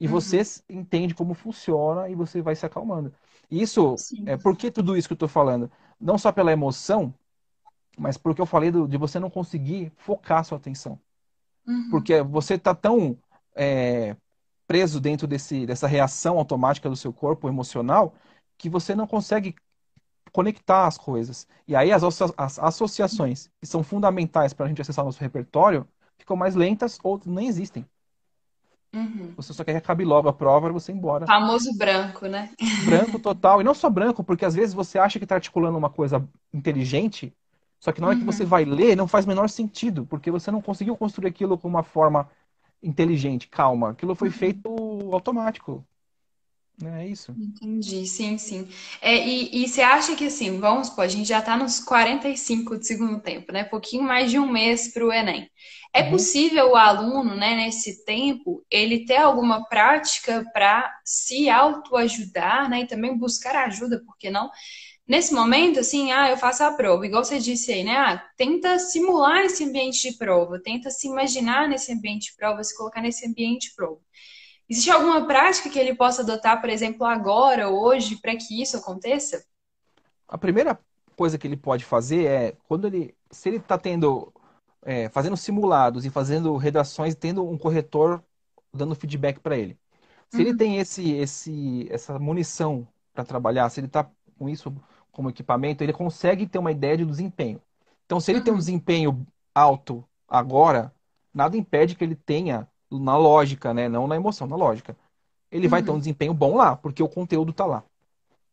[0.00, 0.12] E uhum.
[0.12, 3.12] você entende como funciona e você vai se acalmando.
[3.50, 4.24] Isso, Sim.
[4.26, 5.70] é, por que tudo isso que eu estou falando?
[6.00, 7.14] Não só pela emoção,
[7.98, 10.98] mas porque eu falei do, de você não conseguir focar sua atenção.
[11.66, 11.90] Uhum.
[11.90, 13.16] Porque você está tão
[13.54, 14.16] é,
[14.66, 18.14] preso dentro desse, dessa reação automática do seu corpo emocional
[18.56, 19.54] que você não consegue
[20.32, 21.46] conectar as coisas.
[21.66, 22.02] E aí as,
[22.36, 25.86] as associações que são fundamentais para a gente acessar nosso repertório
[26.18, 27.86] ficam mais lentas ou nem existem.
[28.94, 29.32] Uhum.
[29.36, 31.26] Você só quer que acabe logo a prova e você ir embora.
[31.26, 32.50] Famoso branco, né?
[32.84, 33.60] Branco total.
[33.60, 37.32] E não só branco, porque às vezes você acha que está articulando uma coisa inteligente
[37.78, 38.20] só que na hora uhum.
[38.20, 38.48] que você uhum.
[38.48, 41.82] vai ler, não faz o menor sentido, porque você não conseguiu construir aquilo com uma
[41.82, 42.30] forma
[42.82, 43.90] inteligente, calma.
[43.90, 44.34] Aquilo foi uhum.
[44.34, 44.68] feito
[45.12, 45.86] automático.
[46.82, 47.32] É isso.
[47.38, 48.68] Entendi, sim, sim.
[49.00, 52.78] É, e, e você acha que assim, vamos supor, a gente já está nos 45
[52.78, 53.62] de segundo tempo, né?
[53.62, 55.48] Pouquinho mais de um mês para o Enem.
[55.94, 56.10] É Uhum.
[56.10, 62.80] possível o aluno, né, nesse tempo, ele ter alguma prática para se autoajudar, né?
[62.80, 64.50] E também buscar ajuda, por que não?
[65.06, 67.96] Nesse momento, assim, ah, eu faço a prova, igual você disse aí, né?
[67.96, 72.76] Ah, tenta simular esse ambiente de prova, tenta se imaginar nesse ambiente de prova, se
[72.76, 74.00] colocar nesse ambiente de prova.
[74.68, 79.44] Existe alguma prática que ele possa adotar, por exemplo, agora, hoje, para que isso aconteça?
[80.28, 80.78] A primeira
[81.16, 84.32] coisa que ele pode fazer é quando ele, se ele está tendo,
[84.82, 88.22] é, fazendo simulados e fazendo redações, tendo um corretor
[88.72, 89.78] dando feedback para ele.
[90.28, 94.74] Se ele Uhum, tem esse, esse, essa munição para trabalhar, se ele está com isso
[95.14, 97.62] como equipamento, ele consegue ter uma ideia de desempenho.
[98.06, 100.94] Então, se ele tem um uhum, desempenho alto agora,
[101.34, 103.88] nada impede que ele tenha na lógica, né?
[103.88, 104.96] Não na emoção, na lógica.
[105.50, 107.84] Ele vai ter um uhum, desempenho bom lá, porque o conteúdo está lá.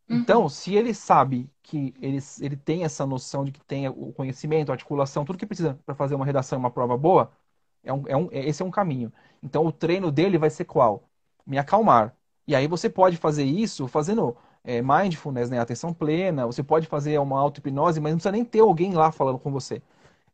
[0.10, 4.12] Então, uhum, se ele sabe que ele, ele tem essa noção de que tem o
[4.14, 7.32] conhecimento, a articulação, tudo que precisa para fazer uma redação uma prova boa,
[7.84, 9.12] é um, é um, é- esse é um caminho.
[9.42, 11.10] Então, o treino dele vai ser qual?
[11.46, 12.16] Me acalmar.
[12.48, 15.60] E aí você pode fazer isso fazendo é, mindfulness, né?
[15.60, 16.46] Atenção plena.
[16.46, 19.82] Você pode fazer uma auto-hipnose, mas não precisa nem ter alguém lá falando com você.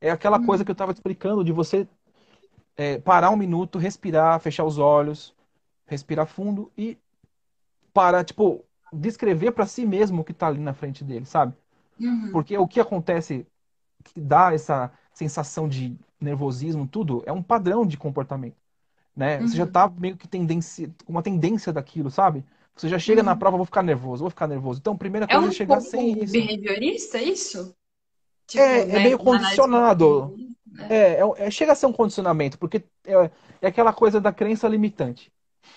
[0.02, 1.88] É aquela coisa uhum, que eu estava explicando de você
[2.78, 5.36] é, parar um minuto, respirar, fechar os olhos,
[5.88, 6.98] respirar fundo e
[7.94, 11.54] para, tipo, descrever para si mesmo o que está ali na frente dele, sabe?
[12.00, 13.48] uhum, Porque o que acontece,
[14.06, 18.58] que dá essa sensação de nervosismo, tudo, é um padrão de comportamento,
[19.16, 19.42] né?
[19.44, 22.46] Você já uhum, tá meio que tendência, com uma tendência daquilo, sabe?
[22.78, 23.38] Você já chega na uhum.
[23.38, 24.80] prova, vou ficar nervoso, vou ficar nervoso.
[24.80, 26.50] Então, a primeira É coisa é um chegar sem isso.
[26.50, 27.74] behaviorista isso?
[28.48, 30.34] Tipo, É, é né, meio uma análise condicionado.
[30.72, 30.90] né?
[30.90, 33.13] É, é, é- chega a ser um condicionamento, porque é,
[33.62, 35.32] é aquela coisa da crença limitante,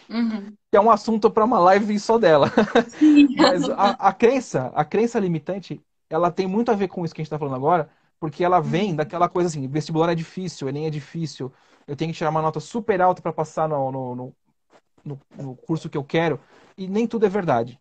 [0.08, 0.56] Uhum.
[0.70, 2.50] que é um assunto para uma live só dela.
[3.34, 7.20] Mas a, a crença, a crença limitante, ela tem muito a ver com isso que
[7.20, 10.68] a gente está falando agora, porque ela vem Uhum, daquela coisa assim, vestibular é difícil,
[10.68, 11.52] Enem é difícil,
[11.86, 14.36] eu tenho que tirar uma nota super alta para passar no, no, no,
[15.04, 16.40] no- no curso que eu quero,
[16.76, 17.80] e nem tudo é verdade.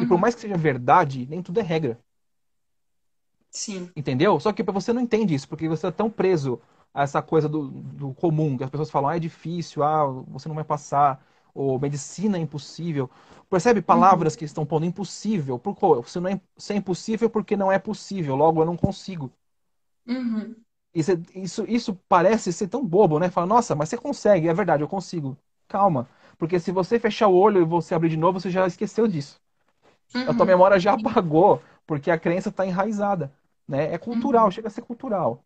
[0.00, 1.98] E por uhum, mais que seja verdade, nem tudo é regra,
[3.50, 3.94] sim.
[3.94, 4.38] entendeu?
[4.40, 6.60] Só que você não entende isso, porque você é tão preso
[6.92, 10.48] a essa coisa do, do comum, que as pessoas falam, ah, é difícil, ah, você
[10.48, 13.08] não vai passar, ou medicina é impossível.
[13.48, 15.58] Percebe Uhum, palavras que estão pondo impossível?
[15.58, 15.86] Por quê?
[16.08, 19.32] Você não é, isso é impossível porque não é possível, logo eu não consigo.
[20.06, 23.30] uhum, Isso, isso, isso parece ser tão bobo, né?
[23.30, 25.36] Fala, nossa, mas você consegue, é verdade, eu consigo.
[25.68, 26.08] Calma,
[26.40, 29.40] porque se você fechar o olho e você abrir de novo, você já esqueceu disso.
[30.24, 33.32] A tua uhum, memória já apagou, porque a crença está enraizada,
[33.68, 33.92] né?
[33.94, 34.52] É cultural, uhum.
[34.52, 35.44] chega a ser cultural,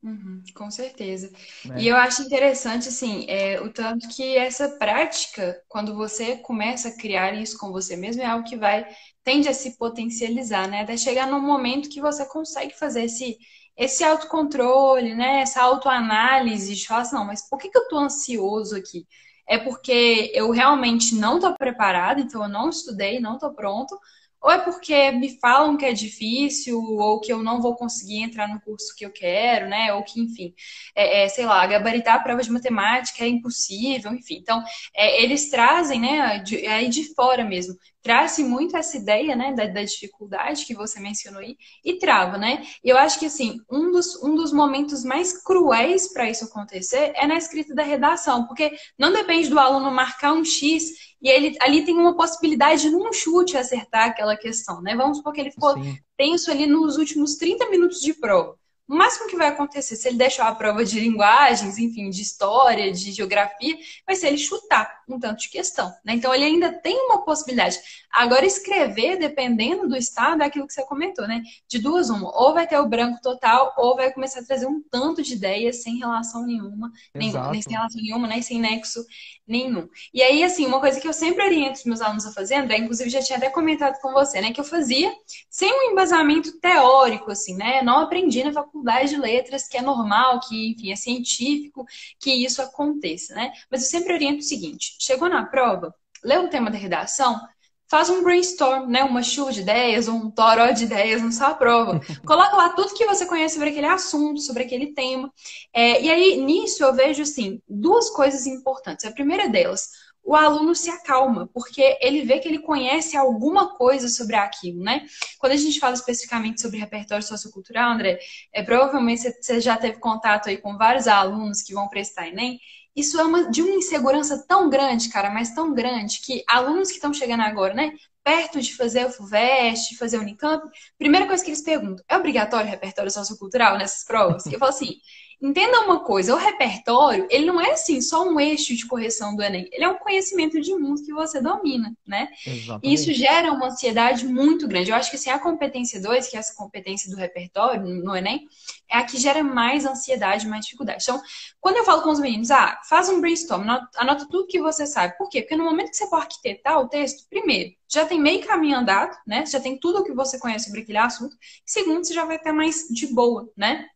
[0.00, 1.28] Uhum, com certeza.
[1.74, 1.88] E né?
[1.88, 7.34] eu acho interessante, assim, é, o tanto que essa prática, quando você começa a criar
[7.34, 8.86] isso com você mesmo, é algo que vai,
[9.24, 10.82] tende a se potencializar, né?
[10.82, 13.36] Até chegar num momento que você consegue fazer esse,
[13.76, 15.40] esse autocontrole, né?
[15.40, 19.04] Essa autoanálise de falar assim, não, mas por que que eu tô ansioso aqui?
[19.48, 23.98] É porque eu realmente não tô preparado, então eu não estudei, não tô pronto,
[24.40, 28.46] ou é porque me falam que é difícil, ou que eu não vou conseguir entrar
[28.48, 29.92] no curso que eu quero, né?
[29.94, 30.54] Ou que, enfim,
[30.94, 34.36] é, é, sei lá, gabaritar a prova de matemática é impossível, enfim.
[34.36, 34.62] Então,
[34.94, 39.66] é, eles trazem, né, de, aí de fora mesmo, trazem muito essa ideia, né, da,
[39.66, 42.64] da dificuldade que você mencionou aí, e trava, né?
[42.82, 47.12] E eu acho que, assim, um dos, um dos momentos mais cruéis para isso acontecer
[47.14, 51.56] é na escrita da redação, porque não depende do aluno marcar um X e ele
[51.60, 54.96] ali tem uma possibilidade de num chute acertar aquela questão, né?
[54.96, 58.57] Vamos supor que ele ficou Sim, tenso ali nos últimos 30 minutos de prova.
[58.88, 62.90] O máximo que vai acontecer, se ele deixar a prova de linguagens, enfim, de história,
[62.90, 66.14] de geografia, vai ser ele chutar um tanto de questão, né?
[66.14, 67.78] Então ele ainda tem uma possibilidade.
[68.10, 71.42] Agora, escrever, dependendo do estado, é aquilo que você comentou, né?
[71.68, 72.34] De duas, uma.
[72.34, 75.82] Ou vai ter o branco total, ou vai começar a trazer um tanto de ideias
[75.82, 79.04] sem relação nenhuma, nem, nem sem relação nenhuma, nem sem nexo
[79.46, 79.86] nenhum.
[80.14, 82.78] E aí, assim, uma coisa que eu sempre oriento os meus alunos a fazer, André,
[82.78, 84.52] inclusive já tinha até comentado com você, né?
[84.52, 85.14] Que eu fazia
[85.50, 87.82] sem um embasamento teórico, assim, né?
[87.82, 91.84] Não aprendi na faculdade de letras, que é normal, que, enfim, é científico
[92.18, 93.52] que isso aconteça, né?
[93.70, 97.40] Mas eu sempre oriento o seguinte: chegou na prova, lê o tema da redação,
[97.88, 99.02] faz um brainstorm, né?
[99.02, 102.00] Uma chuva de ideias, um toró de ideias na sua prova.
[102.24, 105.32] Coloca lá tudo que você conhece sobre aquele assunto, sobre aquele tema.
[105.72, 109.06] É, e aí, nisso, eu vejo, assim, duas coisas importantes.
[109.06, 109.88] A primeira delas,
[110.28, 115.06] o aluno se acalma, porque ele vê que ele conhece alguma coisa sobre aquilo, né?
[115.38, 118.18] Quando a gente fala especificamente sobre repertório sociocultural, André,
[118.52, 122.60] é, provavelmente você já teve contato aí com vários alunos que vão prestar Enem,
[122.94, 126.96] isso é uma, de uma insegurança tão grande, cara, mas tão grande, que alunos que
[126.96, 130.62] estão chegando agora, né, perto de fazer o FUVEST, fazer o Unicamp,
[130.98, 134.44] primeira coisa que eles perguntam, é obrigatório repertório sociocultural nessas provas?
[134.44, 134.96] Eu falo assim,
[135.40, 139.42] Entenda uma coisa, o repertório, ele não é assim só um eixo de correção do
[139.42, 142.28] Enem, ele é um conhecimento de mundo que você domina, né?
[142.44, 142.86] Exatamente.
[142.86, 144.90] E isso gera uma ansiedade muito grande.
[144.90, 148.48] Eu acho que assim, a competência 2, que é essa competência do repertório no Enem,
[148.90, 151.04] é a que gera mais ansiedade, mais dificuldade.
[151.04, 151.22] Então,
[151.60, 153.62] quando eu falo com os meninos, ah, faz um brainstorm,
[153.96, 155.16] anota tudo que você sabe.
[155.16, 155.42] Por quê?
[155.42, 159.16] Porque no momento que você for arquitetar o texto, primeiro, já tem meio caminho andado,
[159.24, 159.46] né?
[159.46, 161.36] Já tem tudo o que você conhece sobre aquele assunto.
[161.64, 163.86] Segundo, você já vai ter mais de boa, né?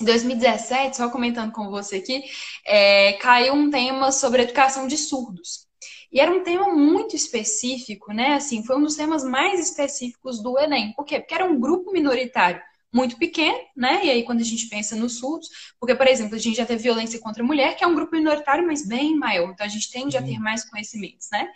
[0.00, 2.22] Em 2017, só comentando com você aqui,
[2.66, 5.66] é, caiu um tema sobre educação de surdos.
[6.12, 8.34] E era um tema muito específico, né?
[8.34, 10.92] Assim, foi um dos temas mais específicos do Enem.
[10.94, 11.18] Por quê?
[11.20, 12.62] Porque era um grupo minoritário
[12.94, 14.06] muito pequeno, né?
[14.06, 15.48] E aí, quando a gente pensa nos surdos,
[15.80, 18.14] porque, por exemplo, a gente já teve violência contra a mulher, que é um grupo
[18.14, 19.50] minoritário, mas bem maior.
[19.50, 21.48] Então, a gente tende a ter mais conhecimentos, né?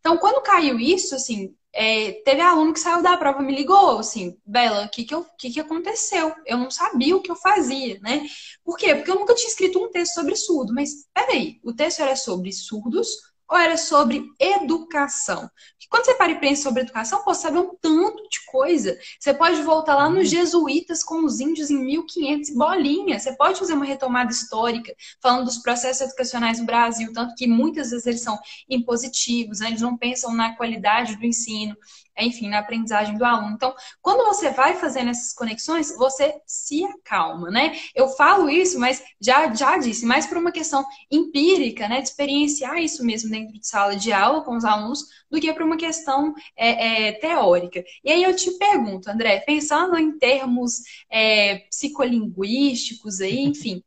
[0.00, 4.38] Então, quando caiu isso, assim, é, teve aluno que saiu da prova, me ligou, assim,
[4.46, 6.34] Bela, o que que, eu, que que aconteceu?
[6.46, 8.26] Eu não sabia o que eu fazia, né?
[8.64, 8.94] Por quê?
[8.94, 12.50] Porque eu nunca tinha escrito um texto sobre surdo, mas peraí, o texto era sobre
[12.52, 13.08] surdos
[13.48, 15.50] ou era sobre educação?
[15.72, 18.98] Porque quando você para e pensa sobre educação, pode saber um tanto de coisa.
[19.18, 20.24] Você pode voltar lá nos uhum.
[20.24, 23.18] jesuítas com os índios em 1500 bolinha.
[23.18, 27.90] Você pode fazer uma retomada histórica, falando dos processos educacionais no Brasil, tanto que muitas
[27.90, 29.68] vezes eles são impositivos, né?
[29.68, 31.76] eles não pensam na qualidade do ensino,
[32.18, 33.54] enfim, na aprendizagem do aluno.
[33.54, 37.76] Então, quando você vai fazendo essas conexões, você se acalma, né?
[37.94, 42.00] Eu falo isso, mas já, já disse, mais por uma questão empírica, né?
[42.00, 45.62] De experienciar isso mesmo dentro de sala de aula com os alunos, do que por
[45.62, 47.84] uma questão é, é, teórica.
[48.02, 53.82] E aí eu te pergunto, André, pensando em termos é, psicolinguísticos aí, enfim,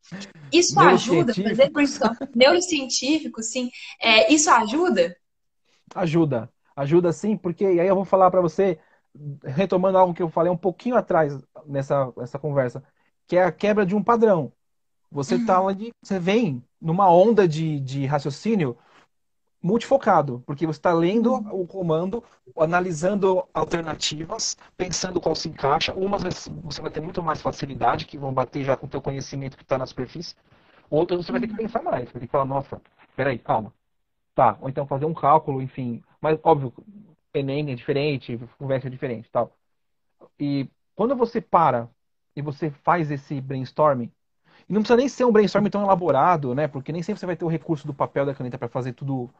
[0.52, 1.34] isso ajuda?
[1.34, 1.70] Fazer
[2.34, 3.70] neurocientífico, sim.
[4.00, 5.16] É, isso ajuda?
[5.94, 8.78] Ajuda ajuda sim, porque e aí eu vou falar para você,
[9.44, 12.82] retomando algo que eu falei um pouquinho atrás nessa, nessa conversa,
[13.26, 14.52] que é a quebra de um padrão.
[15.10, 15.46] Você uhum.
[15.46, 18.76] tá onde você vem numa onda de, de raciocínio
[19.62, 21.60] multifocado, porque você está lendo uhum.
[21.60, 22.24] o comando,
[22.56, 25.92] analisando alternativas, pensando qual se encaixa.
[25.92, 29.56] Umas você vai ter muito mais facilidade, que vão bater já com o teu conhecimento
[29.56, 30.34] que está na superfície.
[30.88, 31.58] Outras você vai ter que uhum.
[31.58, 32.80] pensar mais, vai ter que falar, nossa,
[33.14, 33.72] peraí, calma.
[34.34, 36.72] Tá, ou então fazer um cálculo, enfim, mas, óbvio,
[37.32, 39.56] Enem é diferente, conversa é diferente tal.
[40.38, 41.88] E quando você para
[42.34, 44.10] e você faz esse brainstorming,
[44.68, 46.68] e não precisa nem ser um brainstorming tão elaborado, né?
[46.68, 49.30] Porque nem sempre você vai ter o recurso do papel da caneta para fazer tudo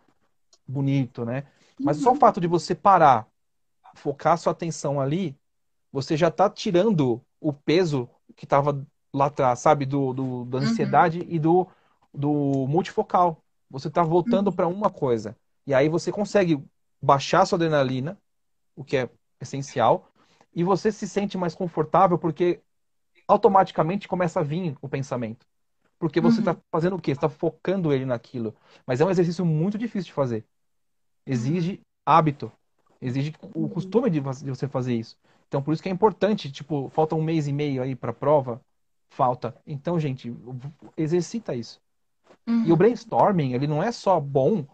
[0.66, 1.44] bonito, né?
[1.78, 2.02] Mas uhum.
[2.02, 3.28] só o fato de você parar,
[3.94, 5.36] focar sua atenção ali,
[5.92, 9.86] você já está tirando o peso que estava lá atrás, sabe?
[9.86, 10.64] Do, do da uhum.
[10.64, 11.26] ansiedade uhum.
[11.28, 11.66] e do,
[12.12, 13.42] do multifocal.
[13.70, 14.52] Você está voltando uhum.
[14.52, 15.36] para uma coisa.
[15.70, 16.60] E aí você consegue
[17.00, 18.18] baixar sua adrenalina,
[18.74, 19.08] o que é
[19.40, 20.10] essencial,
[20.52, 22.60] e você se sente mais confortável porque
[23.28, 25.46] automaticamente começa a vir o pensamento.
[25.96, 26.60] Porque você está uhum.
[26.72, 27.12] fazendo o quê?
[27.12, 28.52] está focando ele naquilo.
[28.84, 30.44] Mas é um exercício muito difícil de fazer.
[31.24, 31.78] Exige uhum.
[32.04, 32.52] hábito.
[33.00, 35.16] Exige o costume de você fazer isso.
[35.46, 38.14] Então, por isso que é importante, tipo, falta um mês e meio aí para a
[38.14, 38.60] prova,
[39.08, 39.56] falta.
[39.64, 40.36] Então, gente,
[40.96, 41.80] exercita isso.
[42.44, 42.64] Uhum.
[42.64, 44.66] E o brainstorming, ele não é só bom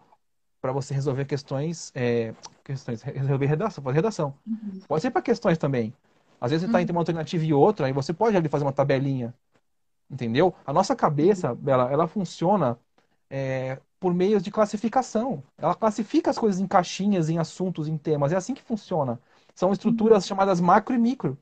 [0.67, 4.33] para você resolver questões, é, questões, resolver redação, fazer redação.
[4.45, 4.81] Uhum.
[4.85, 5.93] Pode ser para questões também.
[6.41, 6.81] Às vezes você está uhum.
[6.81, 9.33] entre uma alternativa e outra, aí você pode ali fazer uma tabelinha,
[10.11, 10.53] entendeu?
[10.65, 12.77] A nossa cabeça, ela, ela funciona
[13.29, 15.41] é, por meios de classificação.
[15.57, 18.33] Ela classifica as coisas em caixinhas, em assuntos, em temas.
[18.33, 19.17] É assim que funciona.
[19.55, 20.27] São estruturas uhum.
[20.27, 21.37] chamadas macro e micro.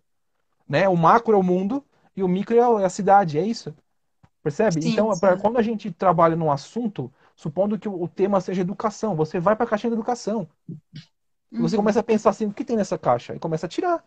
[0.70, 0.88] Né?
[0.88, 1.84] O macro é o mundo
[2.16, 3.74] e o micro é a cidade, é isso.
[4.44, 4.84] Percebe?
[4.84, 5.20] Sim, então, sim.
[5.20, 9.56] Pra, quando a gente trabalha num assunto, supondo que o tema seja educação, você vai
[9.56, 10.48] para a caixinha de educação.
[11.52, 11.82] E você uhum.
[11.82, 13.36] começa a pensar assim, o que tem nessa caixa?
[13.36, 14.04] E começa a tirar.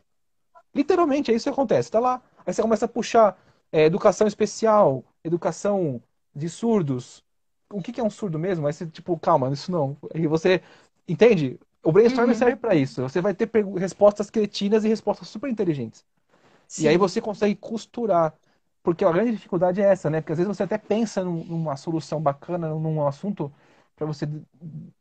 [0.74, 1.90] Literalmente, é isso que acontece.
[1.90, 2.22] Tá lá.
[2.44, 3.38] Aí você começa a puxar
[3.70, 6.02] é, educação especial, educação
[6.34, 7.22] de surdos.
[7.70, 8.66] O que, que é um surdo mesmo?
[8.66, 9.96] Aí você, tipo, calma, isso não.
[10.14, 10.62] Aí você.
[11.06, 11.58] Entende?
[11.82, 12.38] O brainstorming uhum.
[12.38, 13.02] serve para isso.
[13.02, 16.04] Você vai ter respostas cretinas e respostas super inteligentes.
[16.66, 16.84] Sim.
[16.84, 18.34] E aí você consegue costurar
[18.88, 20.22] porque a grande dificuldade é essa, né?
[20.22, 23.52] Porque às vezes você até pensa numa solução bacana, num assunto
[23.94, 24.26] para você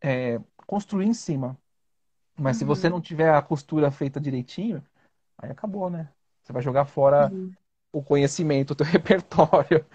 [0.02, 1.58] é, construir em cima.
[2.38, 2.60] Mas uhum.
[2.60, 2.95] se você uhum.
[2.95, 4.84] não tiver a costura feita direitinho,
[5.38, 6.10] aí acabou, né?
[6.43, 7.54] Você vai jogar fora uhum.
[7.93, 9.86] o conhecimento, o teu repertório,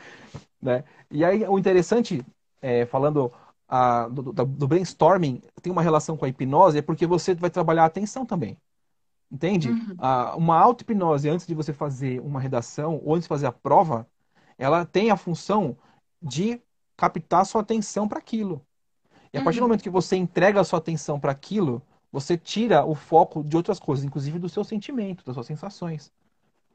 [0.59, 0.85] né?
[1.11, 2.25] E aí o interessante,
[2.63, 3.31] é, falando
[3.69, 7.83] a, do, do, brainstorming tem uma relação com a hipnose, é porque você vai trabalhar
[7.83, 8.57] a atenção também.
[9.33, 9.71] Entende?
[9.71, 9.97] Uhum.
[9.97, 14.07] A, uma auto-hipnose, antes de você fazer uma redação, ou antes de fazer a prova,
[14.59, 15.75] ela tem a função
[16.21, 16.61] de
[16.99, 18.61] captar a sua atenção para aquilo.
[19.33, 19.69] E a partir do uhum.
[19.69, 21.81] momento que você entrega a sua atenção para aquilo,
[22.13, 26.13] você tira o foco de outras coisas, inclusive do seu sentimento, das suas sensações.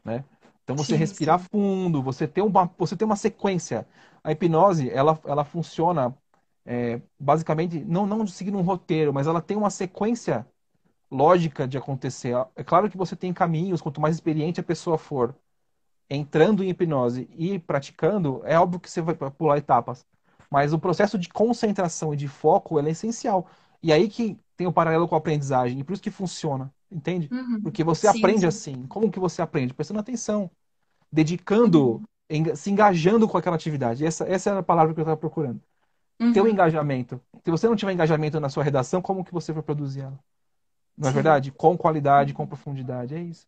[0.04, 0.26] Né?
[0.64, 1.46] Então você sim, respirar sim.
[1.52, 3.88] fundo, você ter uma, você ter uma sequência.
[4.24, 6.18] A hipnose, ela, ela funciona
[6.66, 10.46] é, basicamente, não, não seguindo um roteiro, mas ela tem uma sequência
[11.10, 12.36] lógica de acontecer.
[12.56, 15.36] É claro que você tem caminhos, quanto mais experiente a pessoa for
[16.10, 20.06] entrando em hipnose e praticando, é óbvio que você vai pular etapas.
[20.50, 23.48] Mas o processo de concentração e de foco é essencial.
[23.84, 25.80] E aí que tem o paralelo com a aprendizagem.
[25.80, 27.28] E por isso que funciona, entende?
[27.32, 27.62] Uhum.
[27.62, 28.48] Porque você sim, aprende sim.
[28.48, 28.88] assim.
[28.88, 29.74] Como que você aprende?
[29.74, 30.50] Prestando atenção.
[31.12, 32.56] Dedicando, uhum.
[32.56, 34.06] se engajando com aquela atividade.
[34.06, 35.62] Essa, essa era a palavra que eu estava procurando
[36.20, 36.34] uhum.
[36.34, 37.22] ter um engajamento.
[37.44, 40.20] Se você não tiver engajamento na sua redação, como que você vai produzir ela?
[40.98, 41.16] Não é sim.
[41.16, 41.52] verdade?
[41.52, 43.48] Com qualidade, com profundidade, é isso.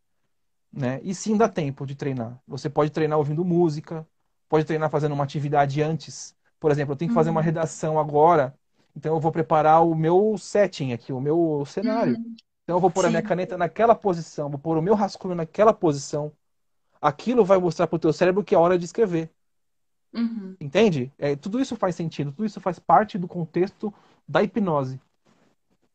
[0.71, 0.99] Né?
[1.03, 2.39] E sim dá tempo de treinar.
[2.47, 4.05] Você pode treinar ouvindo música,
[4.47, 6.35] pode treinar fazendo uma atividade antes.
[6.59, 7.45] Por exemplo, eu tenho que fazer uma uhum.
[7.45, 8.55] redação agora,
[8.95, 12.15] então eu vou preparar o meu setting aqui, o meu cenário.
[12.15, 12.35] Uhum.
[12.63, 13.07] Então eu vou pôr sim.
[13.07, 16.31] a minha caneta naquela posição, vou pôr o meu rascunho naquela posição.
[17.01, 19.31] Aquilo vai mostrar para o teu cérebro que é hora de escrever.
[20.13, 20.55] Uhum.
[20.59, 21.11] Entende?
[21.17, 23.93] É, tudo isso faz sentido, tudo isso faz parte do contexto
[24.27, 24.99] da hipnose.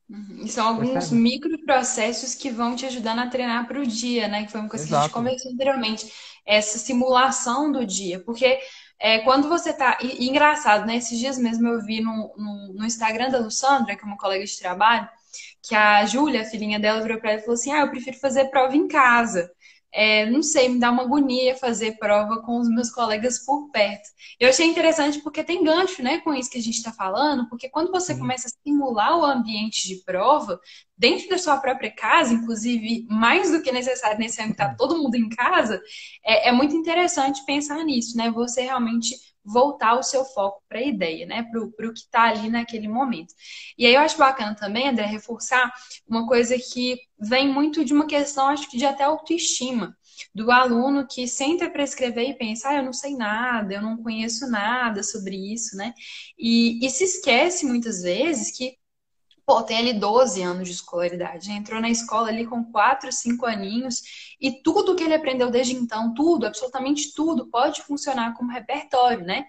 [0.09, 0.47] Uhum.
[0.47, 1.21] São alguns Percebe?
[1.21, 4.45] microprocessos que vão te ajudando a treinar para o dia, né?
[4.45, 4.95] Que foi uma coisa Exato.
[4.95, 6.13] que a gente conversou anteriormente.
[6.47, 8.21] Essa simulação do dia.
[8.21, 8.59] Porque
[9.01, 9.99] é, quando você tá.
[10.03, 10.97] E, e, engraçado, né?
[10.97, 14.45] Esses dias mesmo eu vi no, no, no, Instagram da Lussandra, que é uma colega
[14.45, 15.09] de trabalho,
[15.63, 18.19] que a Júlia, a filhinha dela, virou para ela e falou assim: Ah, eu prefiro
[18.19, 19.51] fazer prova em casa
[19.95, 24.11] é, não sei, me dá uma agonia fazer prova com os meus colegas por perto.
[24.41, 27.69] Eu achei interessante porque tem gancho, né, com isso que a gente está falando, porque
[27.69, 28.19] quando você Sim.
[28.21, 30.59] começa a simular o ambiente de prova,
[30.99, 34.99] dentro da sua própria casa, inclusive mais do que necessário nesse ano que está todo
[34.99, 35.81] mundo em casa,
[36.25, 38.31] é, é muito interessante pensar nisso, né?
[38.33, 39.15] Você realmente
[39.45, 41.43] voltar o seu foco para a ideia, né?
[41.43, 43.35] Para o que está ali naquele momento.
[43.77, 45.73] E aí eu acho bacana também, André, reforçar
[46.09, 49.97] uma coisa que vem muito de uma questão, acho que de até autoestima.
[50.35, 53.97] Do aluno que senta para escrever e pensa, ah, eu não sei nada, eu não
[53.97, 55.93] conheço nada sobre isso, né?
[56.39, 58.77] E, e se esquece muitas vezes que
[59.47, 64.03] Pô, tem ali 12 anos de escolaridade, entrou na escola ali com 4, 5 aninhos
[64.45, 69.47] e tudo que ele aprendeu desde então, tudo, absolutamente tudo, pode funcionar como repertório, né?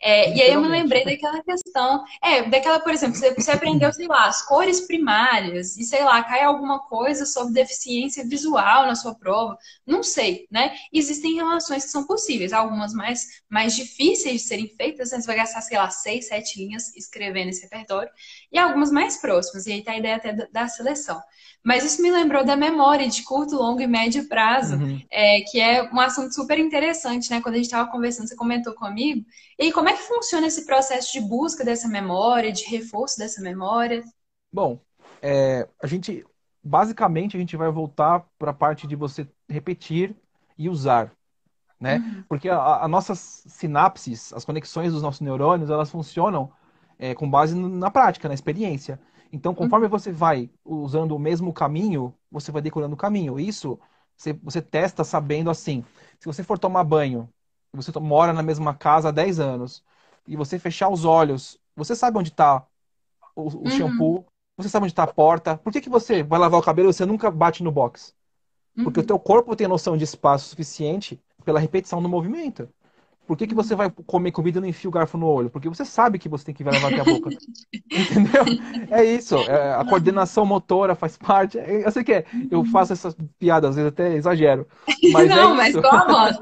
[0.00, 4.06] É, e aí eu me lembrei daquela questão, é, daquela, por exemplo, você aprendeu, sei
[4.06, 9.14] lá, as cores primárias e, sei lá, cai alguma coisa sobre deficiência visual na sua
[9.14, 10.74] prova, não sei, né?
[10.90, 15.20] Existem relações que são possíveis, algumas mais, mais difíceis de serem feitas, né?
[15.20, 18.10] você vai gastar, sei lá, 6, 7 linhas escrevendo esse repertório,
[18.50, 21.20] e algumas mais próximas e aí tá a ideia até da seleção.
[21.62, 24.37] Mas isso me lembrou da memória de curto, longo e médio prazo,
[24.72, 25.00] uhum.
[25.10, 27.40] é, que é um assunto super interessante, né?
[27.40, 29.24] Quando a gente estava conversando, você comentou comigo.
[29.58, 34.02] E como é que funciona esse processo de busca dessa memória, de reforço dessa memória?
[34.52, 34.80] Bom,
[35.20, 36.24] é, a gente
[36.62, 40.14] basicamente a gente vai voltar para a parte de você repetir
[40.56, 41.12] e usar,
[41.80, 41.96] né?
[41.98, 42.24] Uhum.
[42.28, 46.50] Porque as nossas sinapses, as conexões dos nossos neurônios, elas funcionam
[46.98, 49.00] é, com base na prática, na experiência.
[49.32, 49.90] Então, conforme uhum.
[49.90, 53.38] você vai usando o mesmo caminho, você vai decorando o caminho.
[53.38, 53.78] Isso
[54.18, 55.84] você, você testa sabendo assim.
[56.18, 57.28] Se você for tomar banho,
[57.72, 59.82] você mora na mesma casa há 10 anos,
[60.26, 62.66] e você fechar os olhos, você sabe onde está
[63.34, 63.70] o, o uhum.
[63.70, 65.56] shampoo, você sabe onde está a porta.
[65.56, 68.14] Por que, que você vai lavar o cabelo e você nunca bate no box?
[68.82, 69.04] Porque uhum.
[69.04, 72.68] o teu corpo tem noção de espaço suficiente pela repetição do movimento.
[73.28, 75.50] Por que, que você vai comer comida e não enfia o garfo no olho?
[75.50, 77.28] Porque você sabe que você tem que lavar até a boca.
[77.92, 78.42] Entendeu?
[78.90, 79.36] É isso.
[79.36, 81.58] É, a coordenação motora faz parte.
[81.58, 84.66] É, eu sei que é, eu faço essas piadas, às vezes até exagero.
[85.12, 86.38] Mas não, é mas como?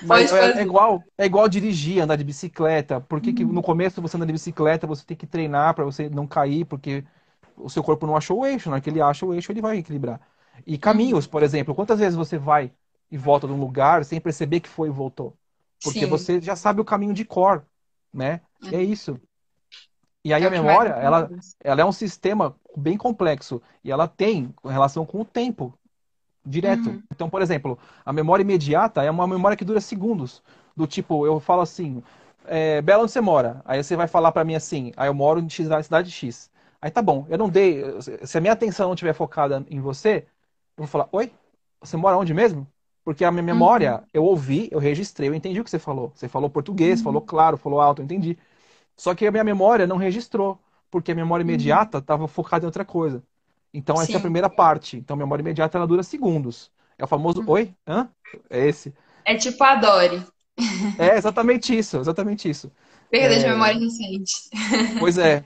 [0.00, 3.00] Mas é, é, igual, é igual dirigir, andar de bicicleta.
[3.00, 6.08] Por que, que no começo você anda de bicicleta, você tem que treinar para você
[6.08, 7.04] não cair, porque
[7.56, 8.68] o seu corpo não achou o eixo.
[8.70, 10.20] Na hora que ele acha o eixo, ele vai equilibrar.
[10.66, 11.74] E caminhos, por exemplo.
[11.74, 12.72] Quantas vezes você vai
[13.10, 15.36] e volta de um lugar sem perceber que foi e voltou?
[15.84, 16.06] Porque Sim.
[16.06, 17.64] você já sabe o caminho de cor,
[18.12, 18.40] né?
[18.72, 19.20] É, é isso.
[20.24, 21.30] E aí é a memória, ela,
[21.62, 25.78] ela é um sistema bem complexo e ela tem relação com o tempo
[26.44, 26.88] direto.
[26.88, 27.02] Uhum.
[27.12, 30.42] Então, por exemplo, a memória imediata é uma memória que dura segundos.
[30.74, 32.02] Do tipo, eu falo assim,
[32.46, 33.60] é, Bela, onde você mora?
[33.64, 36.50] Aí você vai falar para mim assim, aí eu moro em X, na cidade X.
[36.80, 37.82] Aí tá bom, eu não dei,
[38.24, 40.26] se a minha atenção não estiver focada em você,
[40.76, 41.32] eu vou falar, oi?
[41.80, 42.66] Você mora onde mesmo?
[43.04, 44.06] Porque a minha memória, uhum.
[44.14, 46.10] eu ouvi, eu registrei, eu entendi o que você falou.
[46.14, 47.04] Você falou português, uhum.
[47.04, 48.38] falou claro, falou alto, eu entendi.
[48.96, 50.58] Só que a minha memória não registrou,
[50.90, 53.22] porque a memória imediata estava focada em outra coisa.
[53.74, 54.14] Então, essa Sim.
[54.14, 54.96] é a primeira parte.
[54.96, 56.70] Então, a memória imediata ela dura segundos.
[56.96, 57.50] É o famoso uhum.
[57.50, 57.74] oi?
[57.86, 58.08] Hã?
[58.48, 58.94] É esse.
[59.24, 60.24] É tipo a Dory.
[60.98, 62.70] É exatamente isso, exatamente isso.
[63.10, 63.38] Perda é...
[63.38, 64.32] de memória recente.
[64.98, 65.44] Pois é.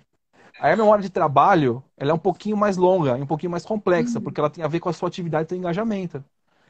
[0.61, 4.19] Aí a memória de trabalho, ela é um pouquinho mais longa, um pouquinho mais complexa,
[4.19, 4.25] uhum.
[4.25, 6.23] porque ela tem a ver com a sua atividade e seu engajamento.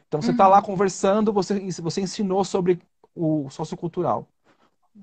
[0.09, 0.51] Então você está uhum.
[0.51, 2.81] lá conversando, você, você ensinou sobre
[3.15, 4.27] o sociocultural.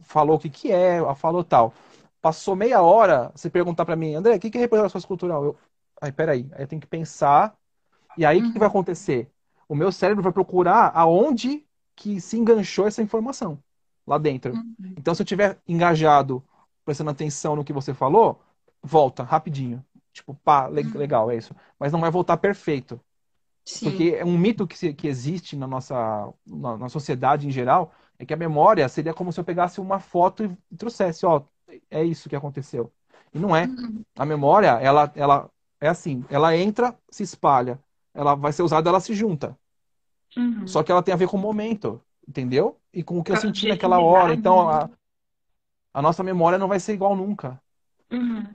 [0.03, 1.73] Falou o que, que é, falou tal.
[2.21, 5.45] Passou meia hora, você perguntar para mim, André, o que, que é representação sociocultural?
[5.45, 5.57] Eu,
[6.03, 7.57] aí, peraí, aí eu tenho que pensar.
[8.19, 8.47] E aí o uhum.
[8.49, 8.73] que, que vai uhum.
[8.73, 9.31] acontecer?
[9.69, 13.59] O meu cérebro vai procurar aonde que se enganchou essa informação
[14.05, 14.55] lá dentro.
[14.55, 14.95] Uhum.
[14.99, 16.43] Então, se eu tiver engajado,
[16.85, 18.41] prestando atenção no que você falou,
[18.83, 19.85] volta rapidinho.
[20.13, 20.99] Tipo, pá, uhum.
[20.99, 21.55] legal, é isso.
[21.79, 23.01] Mas não vai voltar perfeito.
[23.67, 23.91] Sim.
[23.91, 28.25] Porque é um mito que, que existe na nossa na, na, sociedade em geral é
[28.25, 31.43] que a memória seria como se eu pegasse uma foto e trouxesse, ó,
[31.91, 32.93] é isso que aconteceu.
[33.35, 33.65] E não é.
[33.65, 34.05] Uhum.
[34.17, 35.51] A memória, ela, ela
[35.81, 37.79] é assim, ela entra, se espalha.
[38.15, 39.59] Ela vai ser usada, ela se junta.
[40.37, 40.67] Uhum.
[40.67, 42.79] Só que ela tem a ver com o momento, entendeu?
[42.95, 44.33] E com o que eu senti naquela hora.
[44.33, 44.89] Então, a,
[45.93, 47.61] a nossa memória não vai ser igual nunca.
[48.13, 48.47] Uhum.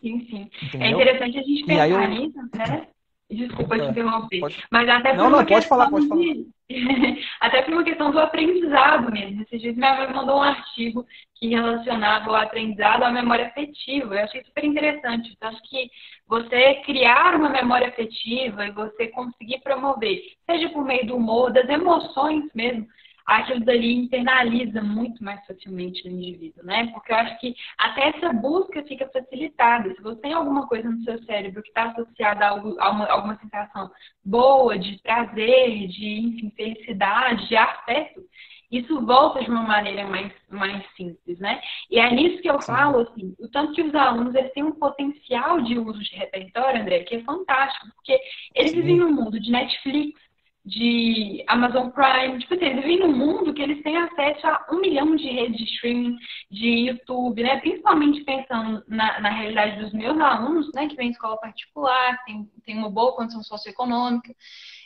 [0.00, 0.50] Sim, sim.
[0.62, 0.82] É Entendeu?
[0.82, 2.08] É interessante a gente pensar eu...
[2.08, 2.88] nisso, né?
[3.30, 4.40] Desculpa te interromper.
[4.40, 4.64] Pode...
[4.70, 6.20] Mas até por não, não, pode falar, pode falar.
[6.22, 6.48] De...
[7.40, 9.42] até por uma questão do aprendizado mesmo.
[9.42, 14.14] Esses dias minha mãe mandou um artigo que relacionava o aprendizado à memória afetiva.
[14.14, 15.30] Eu achei super interessante.
[15.36, 15.90] Então, acho que
[16.26, 21.68] você criar uma memória afetiva e você conseguir promover, seja por meio do humor, das
[21.68, 22.86] emoções mesmo,
[23.28, 26.90] aquilo dali internaliza muito mais facilmente no indivíduo, né?
[26.92, 29.94] Porque eu acho que até essa busca fica facilitada.
[29.94, 32.54] Se você tem alguma coisa no seu cérebro que está associada a,
[32.90, 33.90] uma, alguma sensação
[34.24, 38.22] boa, de prazer, de enfim, felicidade, de afeto,
[38.70, 41.60] isso volta de uma maneira mais, mais simples, né?
[41.90, 44.72] E é nisso que eu falo, assim, o tanto que os alunos eles têm um
[44.72, 48.18] potencial de uso de repertório, André, que é fantástico, porque
[48.54, 48.76] eles Sim.
[48.76, 50.20] vivem num mundo de Netflix,
[50.68, 54.80] de Amazon Prime, tipo assim, eles vivem num mundo que eles têm acesso a um
[54.80, 56.16] milhão de redes de streaming,
[56.50, 57.58] de YouTube, né?
[57.58, 60.86] Principalmente pensando na, na realidade dos meus alunos, né?
[60.86, 64.34] Que vem em escola particular, tem, tem uma boa condição socioeconômica.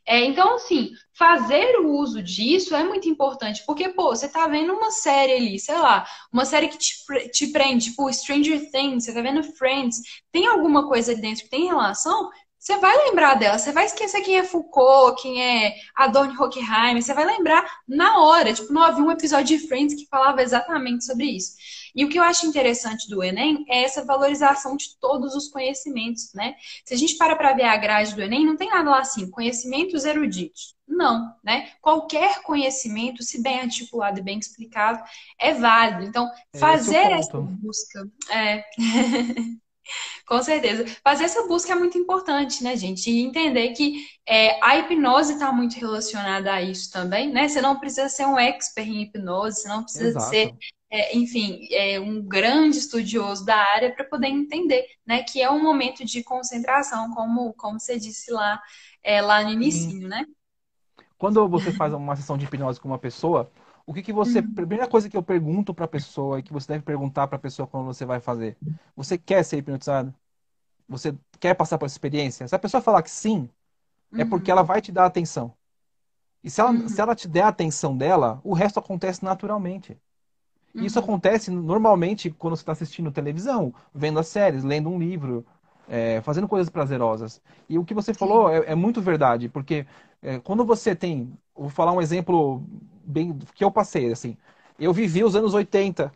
[0.07, 4.73] É, então, assim, fazer o uso disso é muito importante, porque, pô, você tá vendo
[4.73, 6.95] uma série ali, sei lá, uma série que te,
[7.31, 10.01] te prende, tipo Stranger Things, você tá vendo Friends,
[10.33, 12.31] tem alguma coisa ali dentro que tem relação,
[12.63, 17.13] você vai lembrar dela, você vai esquecer quem é Foucault, quem é Adorno Hockenheim, você
[17.13, 18.53] vai lembrar na hora.
[18.53, 21.57] Tipo, não havia um episódio de Friends que falava exatamente sobre isso.
[21.93, 26.33] E o que eu acho interessante do Enem é essa valorização de todos os conhecimentos,
[26.35, 26.55] né?
[26.85, 29.29] Se a gente para para ver a grade do Enem, não tem nada lá assim,
[29.29, 30.77] conhecimentos eruditos.
[30.87, 31.69] Não, né?
[31.81, 35.03] Qualquer conhecimento, se bem articulado e bem explicado,
[35.37, 36.05] é válido.
[36.05, 38.09] Então, é fazer é essa busca.
[38.31, 38.63] É.
[40.27, 40.87] Com certeza.
[41.03, 43.11] Fazer essa busca é muito importante, né, gente?
[43.11, 47.49] E entender que é, a hipnose está muito relacionada a isso também, né?
[47.49, 50.55] Você não precisa ser um expert em hipnose, você não precisa ser,
[50.91, 55.23] é, enfim, é, um grande estudioso da área para poder entender, né?
[55.23, 58.61] Que é um momento de concentração, como, como você disse lá,
[59.03, 60.25] é, lá no início, né?
[61.19, 63.51] Quando você faz uma sessão de hipnose com uma pessoa,
[63.87, 64.41] o que, que você.
[64.41, 64.55] Uhum.
[64.55, 67.41] Primeira coisa que eu pergunto para a pessoa e que você deve perguntar para a
[67.41, 68.57] pessoa quando você vai fazer:
[68.97, 70.15] você quer ser hipnotizado?
[70.89, 72.47] Você quer passar por essa experiência?
[72.47, 73.49] Se a pessoa falar que sim,
[74.13, 74.21] uhum.
[74.21, 74.67] é porque ela uhum.
[74.67, 75.55] vai te dar atenção.
[76.45, 76.89] E se ela, uhum.
[76.89, 79.97] se ela te der a atenção dela, o resto acontece naturalmente.
[80.75, 80.85] Uhum.
[80.85, 85.47] Isso acontece normalmente quando você está assistindo televisão, vendo as séries, lendo um livro,
[85.89, 87.41] é, fazendo coisas prazerosas.
[87.69, 89.87] E o que você falou é, é muito verdade, porque
[90.23, 91.33] é, quando você tem.
[91.55, 92.65] Vou falar um exemplo
[93.05, 94.37] bem que eu passei, assim.
[94.79, 96.13] Eu vivi os anos 80,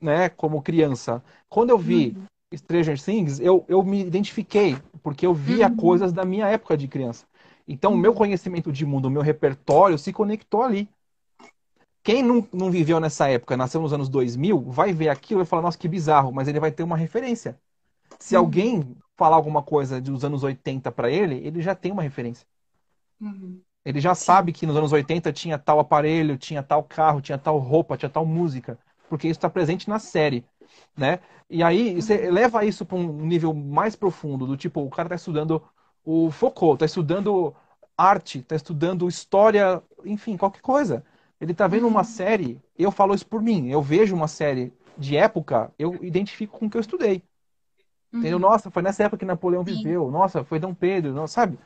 [0.00, 1.22] né, como criança.
[1.48, 2.56] Quando eu vi uhum.
[2.56, 5.76] Stranger Things, eu, eu me identifiquei, porque eu via uhum.
[5.76, 7.26] coisas da minha época de criança.
[7.68, 8.16] Então, o meu uhum.
[8.16, 10.88] conhecimento de mundo, o meu repertório se conectou ali.
[12.02, 15.62] Quem não, não viveu nessa época, nasceu nos anos 2000, vai ver aquilo e falar,
[15.62, 17.60] nossa, que bizarro, mas ele vai ter uma referência.
[18.18, 18.40] Se uhum.
[18.42, 22.46] alguém falar alguma coisa dos anos 80 para ele, ele já tem uma referência.
[23.20, 23.60] Uhum.
[23.84, 27.58] Ele já sabe que nos anos 80 tinha tal aparelho, tinha tal carro, tinha tal
[27.58, 28.78] roupa, tinha tal música,
[29.08, 30.44] porque isso está presente na série
[30.96, 31.20] né?
[31.48, 35.16] E aí você leva isso para um nível mais profundo, do tipo, o cara está
[35.16, 35.62] estudando
[36.04, 37.54] o Foucault, está estudando
[37.96, 41.04] arte, está estudando história, enfim, qualquer coisa.
[41.40, 42.04] Ele está vendo uma uhum.
[42.04, 46.66] série, eu falo isso por mim, eu vejo uma série de época, eu identifico com
[46.66, 47.22] o que eu estudei.
[48.12, 48.36] Entendeu?
[48.36, 48.42] Uhum.
[48.42, 49.76] Nossa, foi nessa época que Napoleão Sim.
[49.76, 50.10] viveu.
[50.10, 51.58] Nossa, foi Dom Pedro, não, sabe?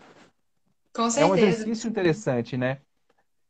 [0.95, 1.20] Com certeza.
[1.20, 2.78] É um exercício interessante, né?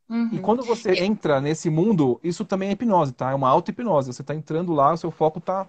[0.08, 0.30] Uhum.
[0.32, 3.30] E quando você entra nesse mundo, isso também é hipnose, tá?
[3.30, 4.12] É uma auto-hipnose.
[4.12, 5.66] Você está entrando lá, o seu foco tá.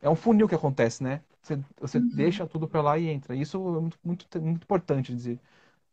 [0.00, 1.22] É um funil que acontece, né?
[1.42, 2.08] Você, você uhum.
[2.14, 3.34] deixa tudo para lá e entra.
[3.34, 5.40] Isso é muito, muito, muito importante dizer.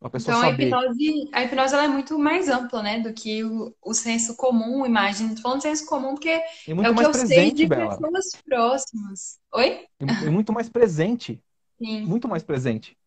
[0.01, 0.63] A pessoa então, saber.
[0.63, 2.99] a hipnose, a hipnose ela é muito mais ampla, né?
[2.99, 5.27] Do que o, o senso comum, imagem.
[5.27, 7.97] Estou falando senso comum porque é o que eu presente, sei de Bela.
[7.97, 9.39] pessoas próximas.
[9.53, 9.85] Oi?
[9.99, 11.41] E, muito mais presente.
[11.77, 12.05] Sim.
[12.05, 12.97] Muito mais presente.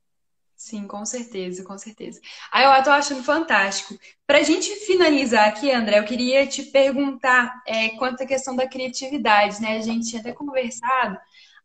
[0.59, 2.21] Sim, com certeza, com certeza.
[2.53, 3.97] Aí eu tô achando fantástico.
[4.27, 8.67] Para a gente finalizar aqui, André, eu queria te perguntar é, quanto à questão da
[8.69, 9.79] criatividade, né?
[9.79, 11.17] A gente tinha até conversado.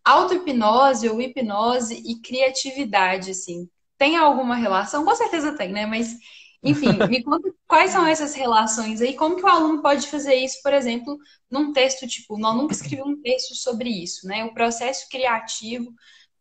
[0.06, 3.68] Auto-hipnose ou hipnose e criatividade, assim,
[3.98, 5.04] tem alguma relação?
[5.04, 5.88] Com certeza tem, né?
[5.88, 6.16] Mas,
[6.62, 10.62] enfim, me conta quais são essas relações aí, como que o aluno pode fazer isso,
[10.62, 11.18] por exemplo,
[11.50, 14.44] num texto, tipo, não nunca escrevi um texto sobre isso, né?
[14.46, 15.92] O processo criativo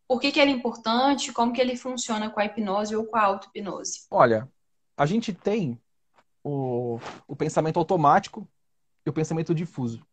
[0.07, 3.17] por que, que ele é importante, como que ele funciona com a hipnose ou com
[3.17, 4.07] a auto-hipnose?
[4.11, 4.49] Olha,
[4.97, 5.81] a gente tem
[6.45, 8.47] o, o pensamento automático
[9.07, 10.05] e o pensamento difuso.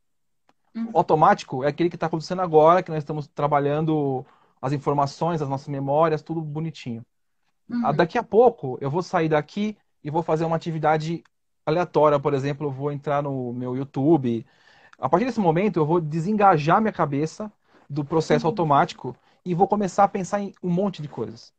[0.75, 0.91] Uhum.
[0.93, 4.25] O automático é aquele que está acontecendo agora, que nós estamos trabalhando
[4.61, 7.03] as informações, as nossas memórias, tudo bonitinho.
[7.69, 7.93] Uhum.
[7.93, 11.23] Daqui a pouco eu vou sair daqui e vou fazer uma atividade
[11.65, 14.45] aleatória, por exemplo, eu vou entrar no meu YouTube.
[14.97, 17.51] A partir desse momento eu vou desengajar minha cabeça
[17.89, 18.51] do processo uhum.
[18.51, 19.15] automático
[19.45, 21.53] e vou começar a pensar em um monte de coisas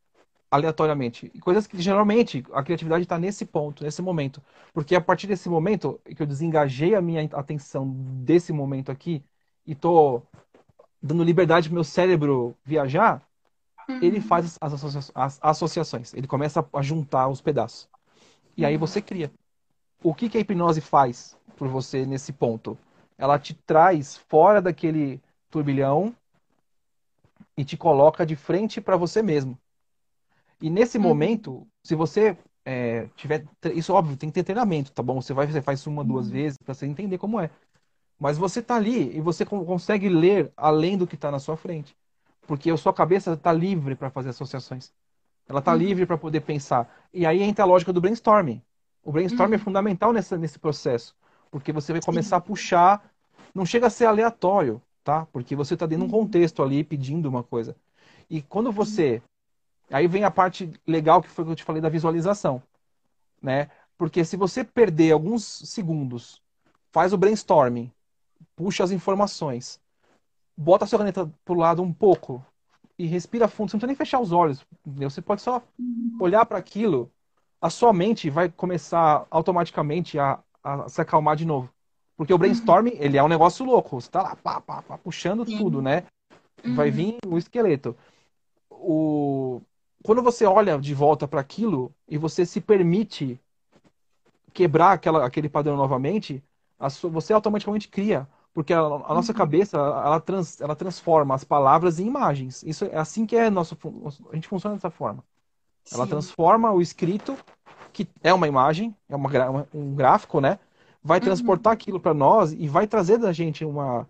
[0.51, 1.29] aleatoriamente.
[1.41, 4.43] Coisas que geralmente a criatividade está nesse ponto, nesse momento.
[4.73, 9.23] Porque a partir desse momento que eu desengajei a minha atenção desse momento aqui
[9.65, 10.23] e tô
[11.01, 13.23] dando liberdade para meu cérebro viajar,
[13.89, 14.01] uhum.
[14.03, 16.13] ele faz as, associa as, associações.
[16.15, 17.89] Ele começa a juntar os pedaços.
[18.57, 19.31] E aí você cria.
[20.03, 22.77] O que, que a hipnose faz por você nesse ponto?
[23.17, 25.21] Ela te traz fora daquele
[25.51, 26.15] turbilhão
[27.57, 29.59] e te coloca de frente para você mesmo.
[30.61, 31.05] E nesse uhum.
[31.05, 33.45] momento, se você é, tiver.
[33.75, 35.21] Isso, óbvio, tem que ter treinamento, tá bom?
[35.21, 36.33] Você, vai, você faz isso uma, duas uhum.
[36.33, 37.51] vezes para você entender como é.
[38.19, 41.97] Mas você tá ali e você consegue ler além do que está na sua frente.
[42.47, 44.93] Porque a sua cabeça está livre para fazer associações.
[45.49, 45.79] Ela está uhum.
[45.79, 47.09] livre para poder pensar.
[47.15, 48.63] E aí entra a lógica do brainstorming.
[49.03, 49.63] O brainstorming é uhum.
[49.63, 51.17] é fundamental nessa, nesse processo.
[51.51, 52.39] Porque você vai começar Sim.
[52.39, 53.11] a puxar.
[53.55, 55.27] Não chega a ser aleatório tá?
[55.27, 56.25] Porque você está dentro de um uhum.
[56.25, 57.77] contexto ali pedindo uma coisa.
[58.29, 59.23] E quando você.
[59.91, 62.63] Aí vem a parte legal que foi que eu te falei da visualização,
[63.43, 63.69] né?
[63.99, 66.41] Porque se você perder alguns segundos,
[66.93, 67.91] faz o brainstorming,
[68.55, 69.81] puxa as informações,
[70.57, 72.45] bota a sua caneta pro lado um pouco
[72.99, 75.11] e respira fundo, você não precisa nem fechar os olhos, entendeu?
[75.11, 76.19] você pode só uhum.
[76.21, 77.11] olhar para aquilo,
[77.61, 81.71] a sua mente vai começar automaticamente a, a se acalmar de novo.
[82.21, 83.99] Porque o brainstorming, ele é um negócio louco.
[83.99, 85.57] Você tá lá, pá, pá, pá, puxando Sim.
[85.57, 86.03] tudo, né?
[86.63, 86.75] Uhum.
[86.75, 87.97] Vai vir o esqueleto.
[88.71, 89.63] O...
[90.05, 93.41] Quando você olha de volta para aquilo e você se permite
[94.53, 96.45] quebrar aquela, aquele padrão novamente,
[96.91, 98.29] sua, você automaticamente cria.
[98.53, 99.39] Porque a, a nossa uhum.
[99.39, 102.63] cabeça, ela, trans, ela transforma as palavras em imagens.
[102.65, 103.79] Isso é assim que é nosso.
[104.31, 105.25] A gente funciona dessa forma.
[105.85, 105.95] Sim.
[105.95, 107.35] Ela transforma o escrito,
[107.95, 110.59] que é uma imagem, é uma, um gráfico, né?
[111.03, 111.25] Vai uhum.
[111.25, 111.75] transportar uhum.
[111.75, 114.09] aquilo para nós e vai trazer da gente uma,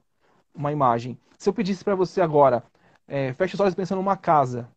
[0.54, 1.18] uma imagem.
[1.38, 2.62] Se eu pedisse para você agora,
[3.06, 4.68] é, feche os olhos pensando numa casa.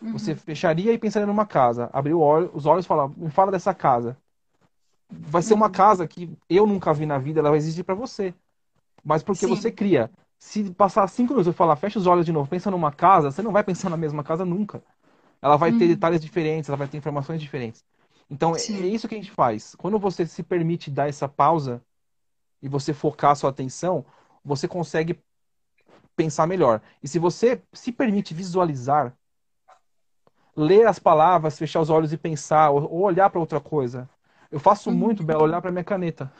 [0.00, 0.12] Uhum.
[0.12, 1.88] Você fecharia e pensaria numa casa.
[1.92, 2.20] Abriu
[2.52, 4.16] os olhos e fala, me fala dessa casa.
[5.08, 5.72] Vai ser uma uhum.
[5.72, 8.34] casa que eu nunca vi na vida, ela vai existir para você.
[9.04, 9.54] Mas porque Sim.
[9.54, 10.10] você cria.
[10.38, 13.42] Se passar cinco minutos e falar, fecha os olhos de novo, pensa numa casa, você
[13.42, 14.82] não vai pensar na mesma casa nunca.
[15.40, 15.90] Ela vai ter uhum.
[15.90, 17.84] detalhes diferentes, ela vai ter informações diferentes.
[18.30, 18.82] Então, é Sim.
[18.82, 19.74] é isso que a gente faz.
[19.74, 21.82] Quando você se permite dar essa pausa
[22.62, 24.04] e você focar a sua atenção,
[24.44, 25.18] você consegue
[26.16, 26.80] pensar melhor.
[27.02, 29.14] E se você se permite visualizar,
[30.56, 34.08] ler as palavras, fechar os olhos e pensar, ou, olhar para outra coisa.
[34.50, 34.96] Eu faço uhum.
[34.96, 36.30] muito, Bela, olhar para minha caneta.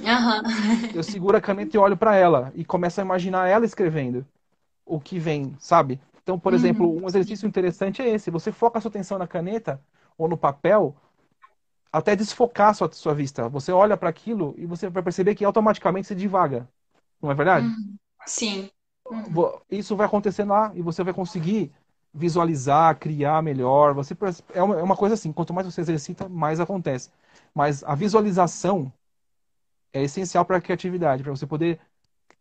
[0.00, 0.90] Uhum.
[0.94, 4.26] Eu seguro a caneta e olho para ela e começo a imaginar ela escrevendo
[4.84, 6.00] o que vem, sabe?
[6.22, 6.58] Então, por uhum.
[6.58, 8.30] exemplo, um exercício interessante é esse.
[8.30, 9.80] Você foca a sua atenção na caneta
[10.16, 10.94] ou no papel,
[11.92, 13.48] até desfocar a sua, sua vista.
[13.48, 16.68] Você olha para aquilo e você vai perceber que automaticamente você divaga.
[17.22, 17.66] Não é verdade?
[17.66, 17.96] Uhum.
[18.26, 18.70] Sim.
[19.10, 19.52] Uhum.
[19.70, 21.72] Isso vai acontecer lá e você vai conseguir
[22.12, 23.92] visualizar, criar melhor.
[23.94, 24.16] Você
[24.52, 27.10] é uma, é uma coisa assim, quanto mais você exercita, mais acontece.
[27.54, 28.92] Mas a visualização
[29.92, 31.80] é essencial para a criatividade, para você poder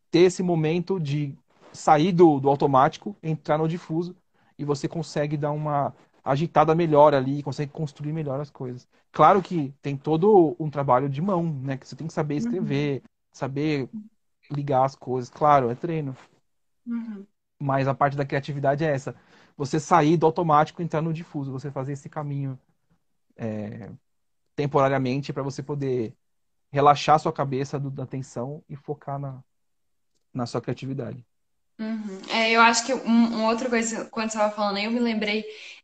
[0.09, 1.35] ter esse momento de
[1.71, 4.15] sair do, do automático, entrar no difuso
[4.57, 5.93] e você consegue dar uma
[6.23, 8.87] agitada melhor ali, consegue construir melhor as coisas.
[9.11, 11.77] Claro que tem todo um trabalho de mão, né?
[11.77, 13.09] Que você tem que saber escrever, uhum.
[13.31, 13.89] saber
[14.49, 15.29] ligar as coisas.
[15.29, 16.15] Claro, é treino.
[16.85, 17.25] Uhum.
[17.59, 19.15] Mas a parte da criatividade é essa.
[19.57, 22.57] Você sair do automático e entrar no difuso, você fazer esse caminho
[23.35, 23.91] é,
[24.55, 26.13] temporariamente para você poder
[26.71, 29.43] relaxar sua cabeça do, da tensão e focar na,
[30.33, 31.23] na sua criatividade.
[31.79, 32.21] Uhum.
[32.29, 34.99] É, eu acho que um, uma outra coisa, quando você estava falando aí, eu me
[34.99, 35.43] lembrei,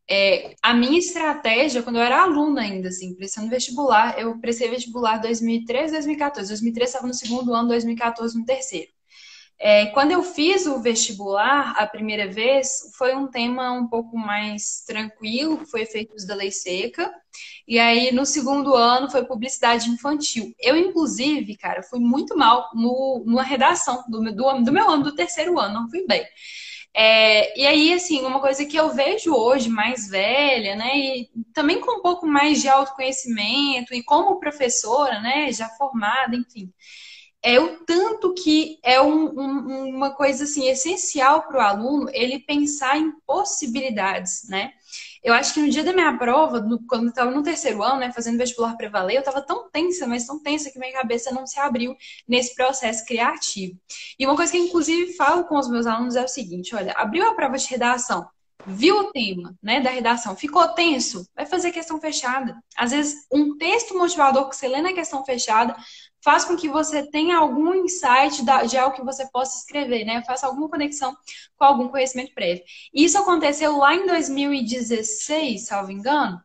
[0.09, 5.17] é, a minha estratégia, quando eu era aluna ainda, assim, prestando vestibular, eu prestei vestibular
[5.17, 6.49] 2013, 2014.
[6.49, 8.89] 2013 estava no segundo ano, 2014 no terceiro.
[9.61, 14.83] É, quando eu fiz o vestibular a primeira vez, foi um tema um pouco mais
[14.87, 17.11] tranquilo, foi efeitos da lei seca.
[17.67, 20.53] E aí, no segundo ano, foi publicidade infantil.
[20.59, 25.15] Eu, inclusive, cara, fui muito mal no, numa redação do, do, do meu ano, do
[25.15, 26.25] terceiro ano, não fui bem.
[26.95, 31.79] É, e aí, assim, uma coisa que eu vejo hoje, mais velha, né, e também
[31.79, 36.73] com um pouco mais de autoconhecimento, e como professora, né, já formada, enfim,
[37.43, 42.39] é o tanto que é um, um, uma coisa assim essencial para o aluno ele
[42.39, 44.73] pensar em possibilidades, né?
[45.23, 47.99] Eu acho que no dia da minha prova, no, quando eu estava no terceiro ano,
[47.99, 51.31] né, fazendo vestibular para valer, eu estava tão tensa, mas tão tensa que minha cabeça
[51.31, 51.95] não se abriu
[52.27, 53.77] nesse processo criativo.
[54.17, 56.93] E uma coisa que eu, inclusive, falo com os meus alunos é o seguinte: olha,
[56.93, 58.27] abriu a prova de redação,
[58.65, 62.55] viu o tema né, da redação, ficou tenso, vai fazer questão fechada.
[62.75, 65.75] Às vezes, um texto motivador que você lê na questão fechada
[66.23, 70.21] faz com que você tenha algum insight de algo que você possa escrever, né?
[70.25, 71.15] Faça alguma conexão
[71.55, 72.63] com algum conhecimento prévio.
[72.93, 76.41] Isso aconteceu lá em 2016, salvo engano.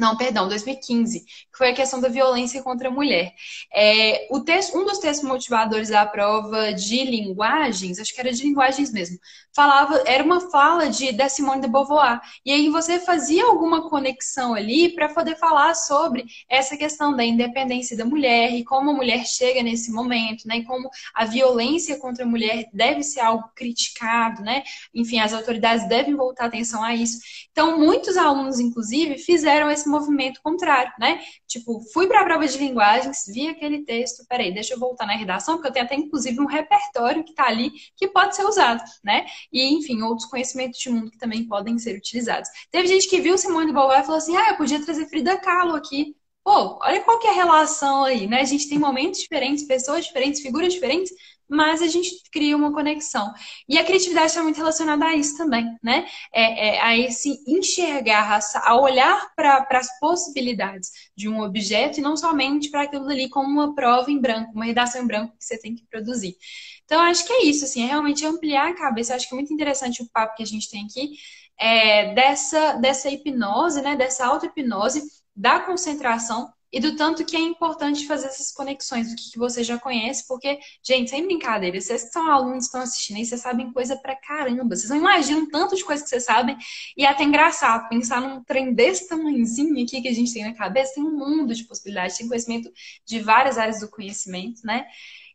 [0.00, 3.34] Não, perdão, 2015, que foi a questão da violência contra a mulher.
[3.70, 8.42] É, o texto, um dos textos motivadores da prova de linguagens, acho que era de
[8.42, 9.18] linguagens mesmo,
[9.54, 12.18] falava, era uma fala de da Simone de Beauvoir.
[12.46, 17.94] E aí você fazia alguma conexão ali para poder falar sobre essa questão da independência
[17.94, 20.58] da mulher e como a mulher chega nesse momento, né?
[20.58, 24.62] E como a violência contra a mulher deve ser algo criticado, né?
[24.94, 27.18] Enfim, as autoridades devem voltar atenção a isso.
[27.52, 31.20] Então, muitos alunos, inclusive, fizeram esse movimento contrário, né?
[31.46, 35.16] Tipo, fui para a prova de linguagens, vi aquele texto, peraí, deixa eu voltar na
[35.16, 38.82] redação, porque eu tenho até, inclusive, um repertório que está ali que pode ser usado,
[39.04, 39.26] né?
[39.52, 42.48] E, enfim, outros conhecimentos de mundo que também podem ser utilizados.
[42.70, 45.36] Teve gente que viu Simone de Beauvoir e falou assim, ah, eu podia trazer Frida
[45.38, 46.16] Kahlo aqui.
[46.42, 48.40] Pô, olha qual que é a relação aí, né?
[48.40, 51.10] A gente tem momentos diferentes, pessoas diferentes, figuras diferentes,
[51.50, 53.32] mas a gente cria uma conexão.
[53.68, 56.06] E a criatividade está muito relacionada a isso também, né?
[56.32, 62.16] É, é, a esse enxergar, a, olhar para as possibilidades de um objeto e não
[62.16, 65.58] somente para aquilo ali como uma prova em branco, uma redação em branco que você
[65.58, 66.36] tem que produzir.
[66.84, 69.12] Então, acho que é isso, assim, é realmente ampliar a cabeça.
[69.12, 71.12] Eu acho que é muito interessante o papo que a gente tem aqui,
[71.58, 73.96] é, dessa, dessa hipnose, né?
[73.96, 75.02] Dessa auto-hipnose,
[75.36, 79.78] da concentração e do tanto que é importante fazer essas conexões do que, você já
[79.78, 83.96] conhece, porque, gente, sem brincadeira, vocês que são alunos estão assistindo aí, vocês sabem coisa
[83.96, 84.76] pra caramba.
[84.76, 86.56] Vocês não imaginam tanto de coisas que vocês sabem.
[86.96, 90.54] E é até engraçado pensar num trem desse tamanhozinho aqui que a gente tem na
[90.54, 92.70] cabeça, tem um mundo de possibilidades, tem conhecimento
[93.04, 94.86] de várias áreas do conhecimento, né?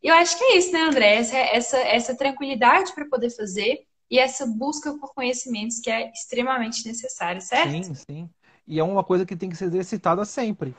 [0.02, 1.16] E eu acho que é isso, né, André?
[1.16, 6.86] Essa, essa, essa tranquilidade para poder fazer e essa busca por conhecimentos que é extremamente
[6.86, 7.72] necessária, certo?
[7.72, 8.30] Sim, sim.
[8.68, 10.74] E é uma coisa que tem que ser exercitada sempre.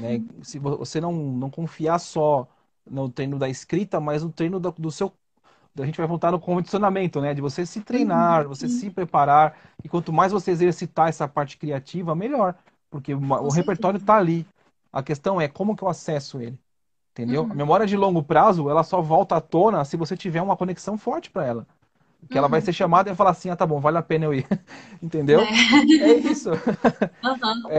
[0.00, 0.16] Né?
[0.16, 0.18] Uhum.
[0.18, 0.24] Né?
[0.42, 2.48] Se você não, não confiar só
[2.88, 5.12] no treino da escrita, mas no treino do, do seu.
[5.78, 7.32] A gente vai voltar no condicionamento, né?
[7.32, 8.48] De você se treinar, uhum.
[8.48, 9.56] você se preparar.
[9.82, 12.54] E quanto mais você exercitar essa parte criativa, melhor.
[12.90, 14.46] Porque o, repertório está ali.
[14.92, 16.58] A questão é como que eu acesso ele.
[17.12, 17.44] Entendeu?
[17.44, 17.52] Uhum.
[17.52, 20.98] A memória de longo prazo, ela só volta à tona se você tiver uma conexão
[20.98, 21.66] forte para ela.
[22.30, 22.66] Que ela vai uhum.
[22.66, 24.46] ser chamada e falar assim, ah, tá bom, vale a pena eu ir.
[25.02, 25.40] Entendeu?
[25.40, 26.50] É, é isso.
[27.24, 27.70] Uhum,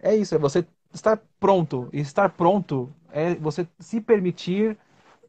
[0.00, 1.88] é, é, isso, é você estar pronto.
[1.92, 4.76] E estar pronto é você se permitir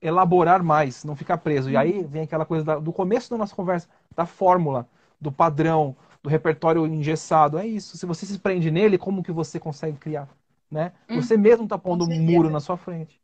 [0.01, 1.69] elaborar mais, não ficar preso.
[1.69, 4.87] E aí vem aquela coisa da, do começo da nossa conversa, da fórmula,
[5.19, 7.57] do padrão, do repertório engessado.
[7.57, 7.97] É isso.
[7.97, 10.27] Se você se prende nele, como que você consegue criar?
[10.71, 10.93] Né?
[11.09, 13.19] Hum, você mesmo está pondo um muro na sua frente.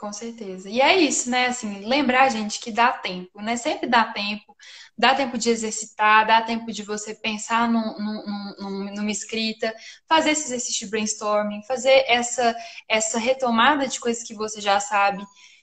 [0.00, 0.70] Com certeza.
[0.70, 1.48] E é isso, né?
[1.48, 3.54] Assim, lembrar, gente, que dá tempo, né?
[3.56, 4.56] Sempre dá tempo.
[4.96, 9.74] Dá tempo de exercitar, dá tempo de você pensar num, num, num, numa escrita,
[10.08, 12.56] fazer esse exercício de brainstorming, fazer essa,
[12.88, 15.22] essa retomada de coisas que você já sabe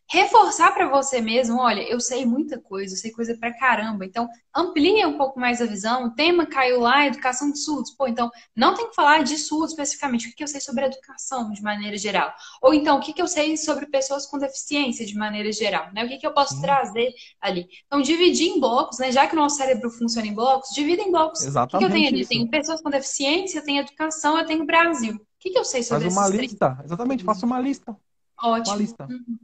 [0.09, 4.27] reforçar para você mesmo, olha, eu sei muita coisa, eu sei coisa pra caramba, então
[4.55, 6.05] amplia um pouco mais a visão.
[6.05, 7.91] O tema caiu lá, educação de surdos.
[7.91, 11.51] Pô, então não tem que falar de surdos especificamente, o que eu sei sobre educação
[11.51, 12.33] de maneira geral.
[12.61, 16.05] Ou então, o que eu sei sobre pessoas com deficiência de maneira geral, né?
[16.05, 16.61] O que eu posso hum.
[16.61, 17.67] trazer ali.
[17.85, 19.11] Então, dividir em blocos, né?
[19.11, 21.43] Já que o nosso cérebro funciona em blocos, divida em blocos.
[21.43, 21.75] Exatamente.
[21.75, 22.25] O que, eu tenho ali?
[22.25, 25.15] Tenho pessoas com deficiência, tenho educação, eu tenho Brasil.
[25.15, 26.71] O que, eu sei sobre Faz uma lista.
[26.71, 26.85] Três?
[26.85, 27.95] Exatamente, faça uma lista.
[28.41, 28.75] Ótimo.
[28.75, 29.07] Uma lista.
[29.09, 29.37] Uhum.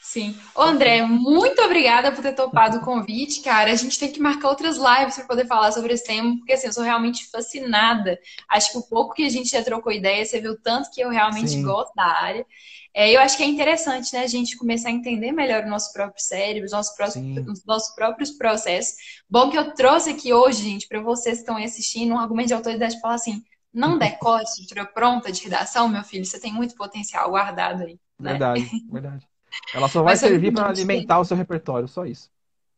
[0.00, 0.38] Sim.
[0.54, 3.72] Ô, André, muito obrigada por ter topado o convite, cara.
[3.72, 6.66] A gente tem que marcar outras lives para poder falar sobre esse tema, porque assim,
[6.66, 8.18] eu sou realmente fascinada.
[8.48, 11.08] Acho que o pouco que a gente já trocou ideia, você viu tanto que eu
[11.08, 11.62] realmente Sim.
[11.62, 12.44] gosto da área.
[12.94, 15.90] É, eu acho que é interessante, né, a gente começar a entender melhor o nosso
[15.94, 18.96] próprio cérebro, os nossos, próprios, os nossos próprios processos.
[19.30, 22.54] Bom que eu trouxe aqui hoje, gente, para vocês que estão assistindo, um argumento de
[22.54, 23.42] autoridade para falar assim:
[23.72, 27.98] não decore estrutura pronta de redação, meu filho, você tem muito potencial guardado aí.
[28.20, 28.32] Né?
[28.32, 29.31] Verdade, verdade.
[29.74, 32.30] Ela só vai servir para alimentar o seu repertório, só isso.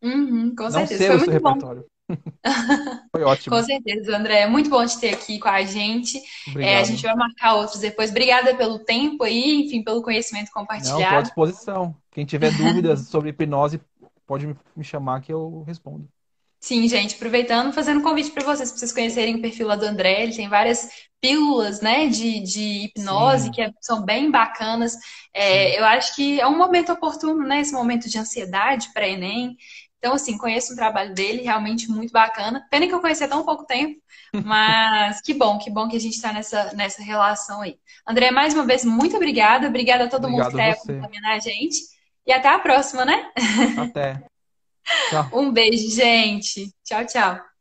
[0.03, 0.81] Uhum, com certeza.
[0.81, 1.87] Não ser Foi o seu repertório.
[3.11, 3.57] Foi ótimo.
[3.57, 4.41] Com certeza, André.
[4.41, 6.21] É muito bom te ter aqui com a gente.
[6.59, 8.11] É, a gente vai marcar outros depois.
[8.11, 11.01] Obrigada pelo tempo aí, enfim, pelo conhecimento compartilhado.
[11.01, 11.97] Não, estou à disposição.
[12.11, 13.81] Quem tiver dúvidas sobre hipnose,
[14.27, 14.47] pode
[14.77, 16.07] me chamar que eu respondo.
[16.61, 19.85] Sim, gente, aproveitando, fazendo um convite para vocês, para vocês conhecerem o perfil lá do
[19.85, 20.89] André, ele tem várias
[21.25, 23.51] pílulas, né, de, de hipnose Sim.
[23.51, 24.95] que é, são bem bacanas.
[25.33, 29.57] É, eu acho que é um momento oportuno, né, esse momento de ansiedade para Enem.
[29.99, 32.67] Então, assim, conheço o trabalho dele, realmente muito bacana.
[32.71, 33.99] Pena que eu conheci há tão pouco tempo,
[34.45, 37.79] mas que bom, que bom que a gente está nessa, nessa relação aí.
[38.07, 39.67] André, mais uma vez, muito obrigada.
[39.69, 41.79] Obrigada a todo Obrigado mundo que está acompanhando a gente.
[42.27, 43.33] E até a próxima, né?
[43.79, 44.23] Até.
[45.09, 45.31] Tchau.
[45.33, 46.71] Um beijo, gente.
[46.85, 47.54] Tchau, tchau.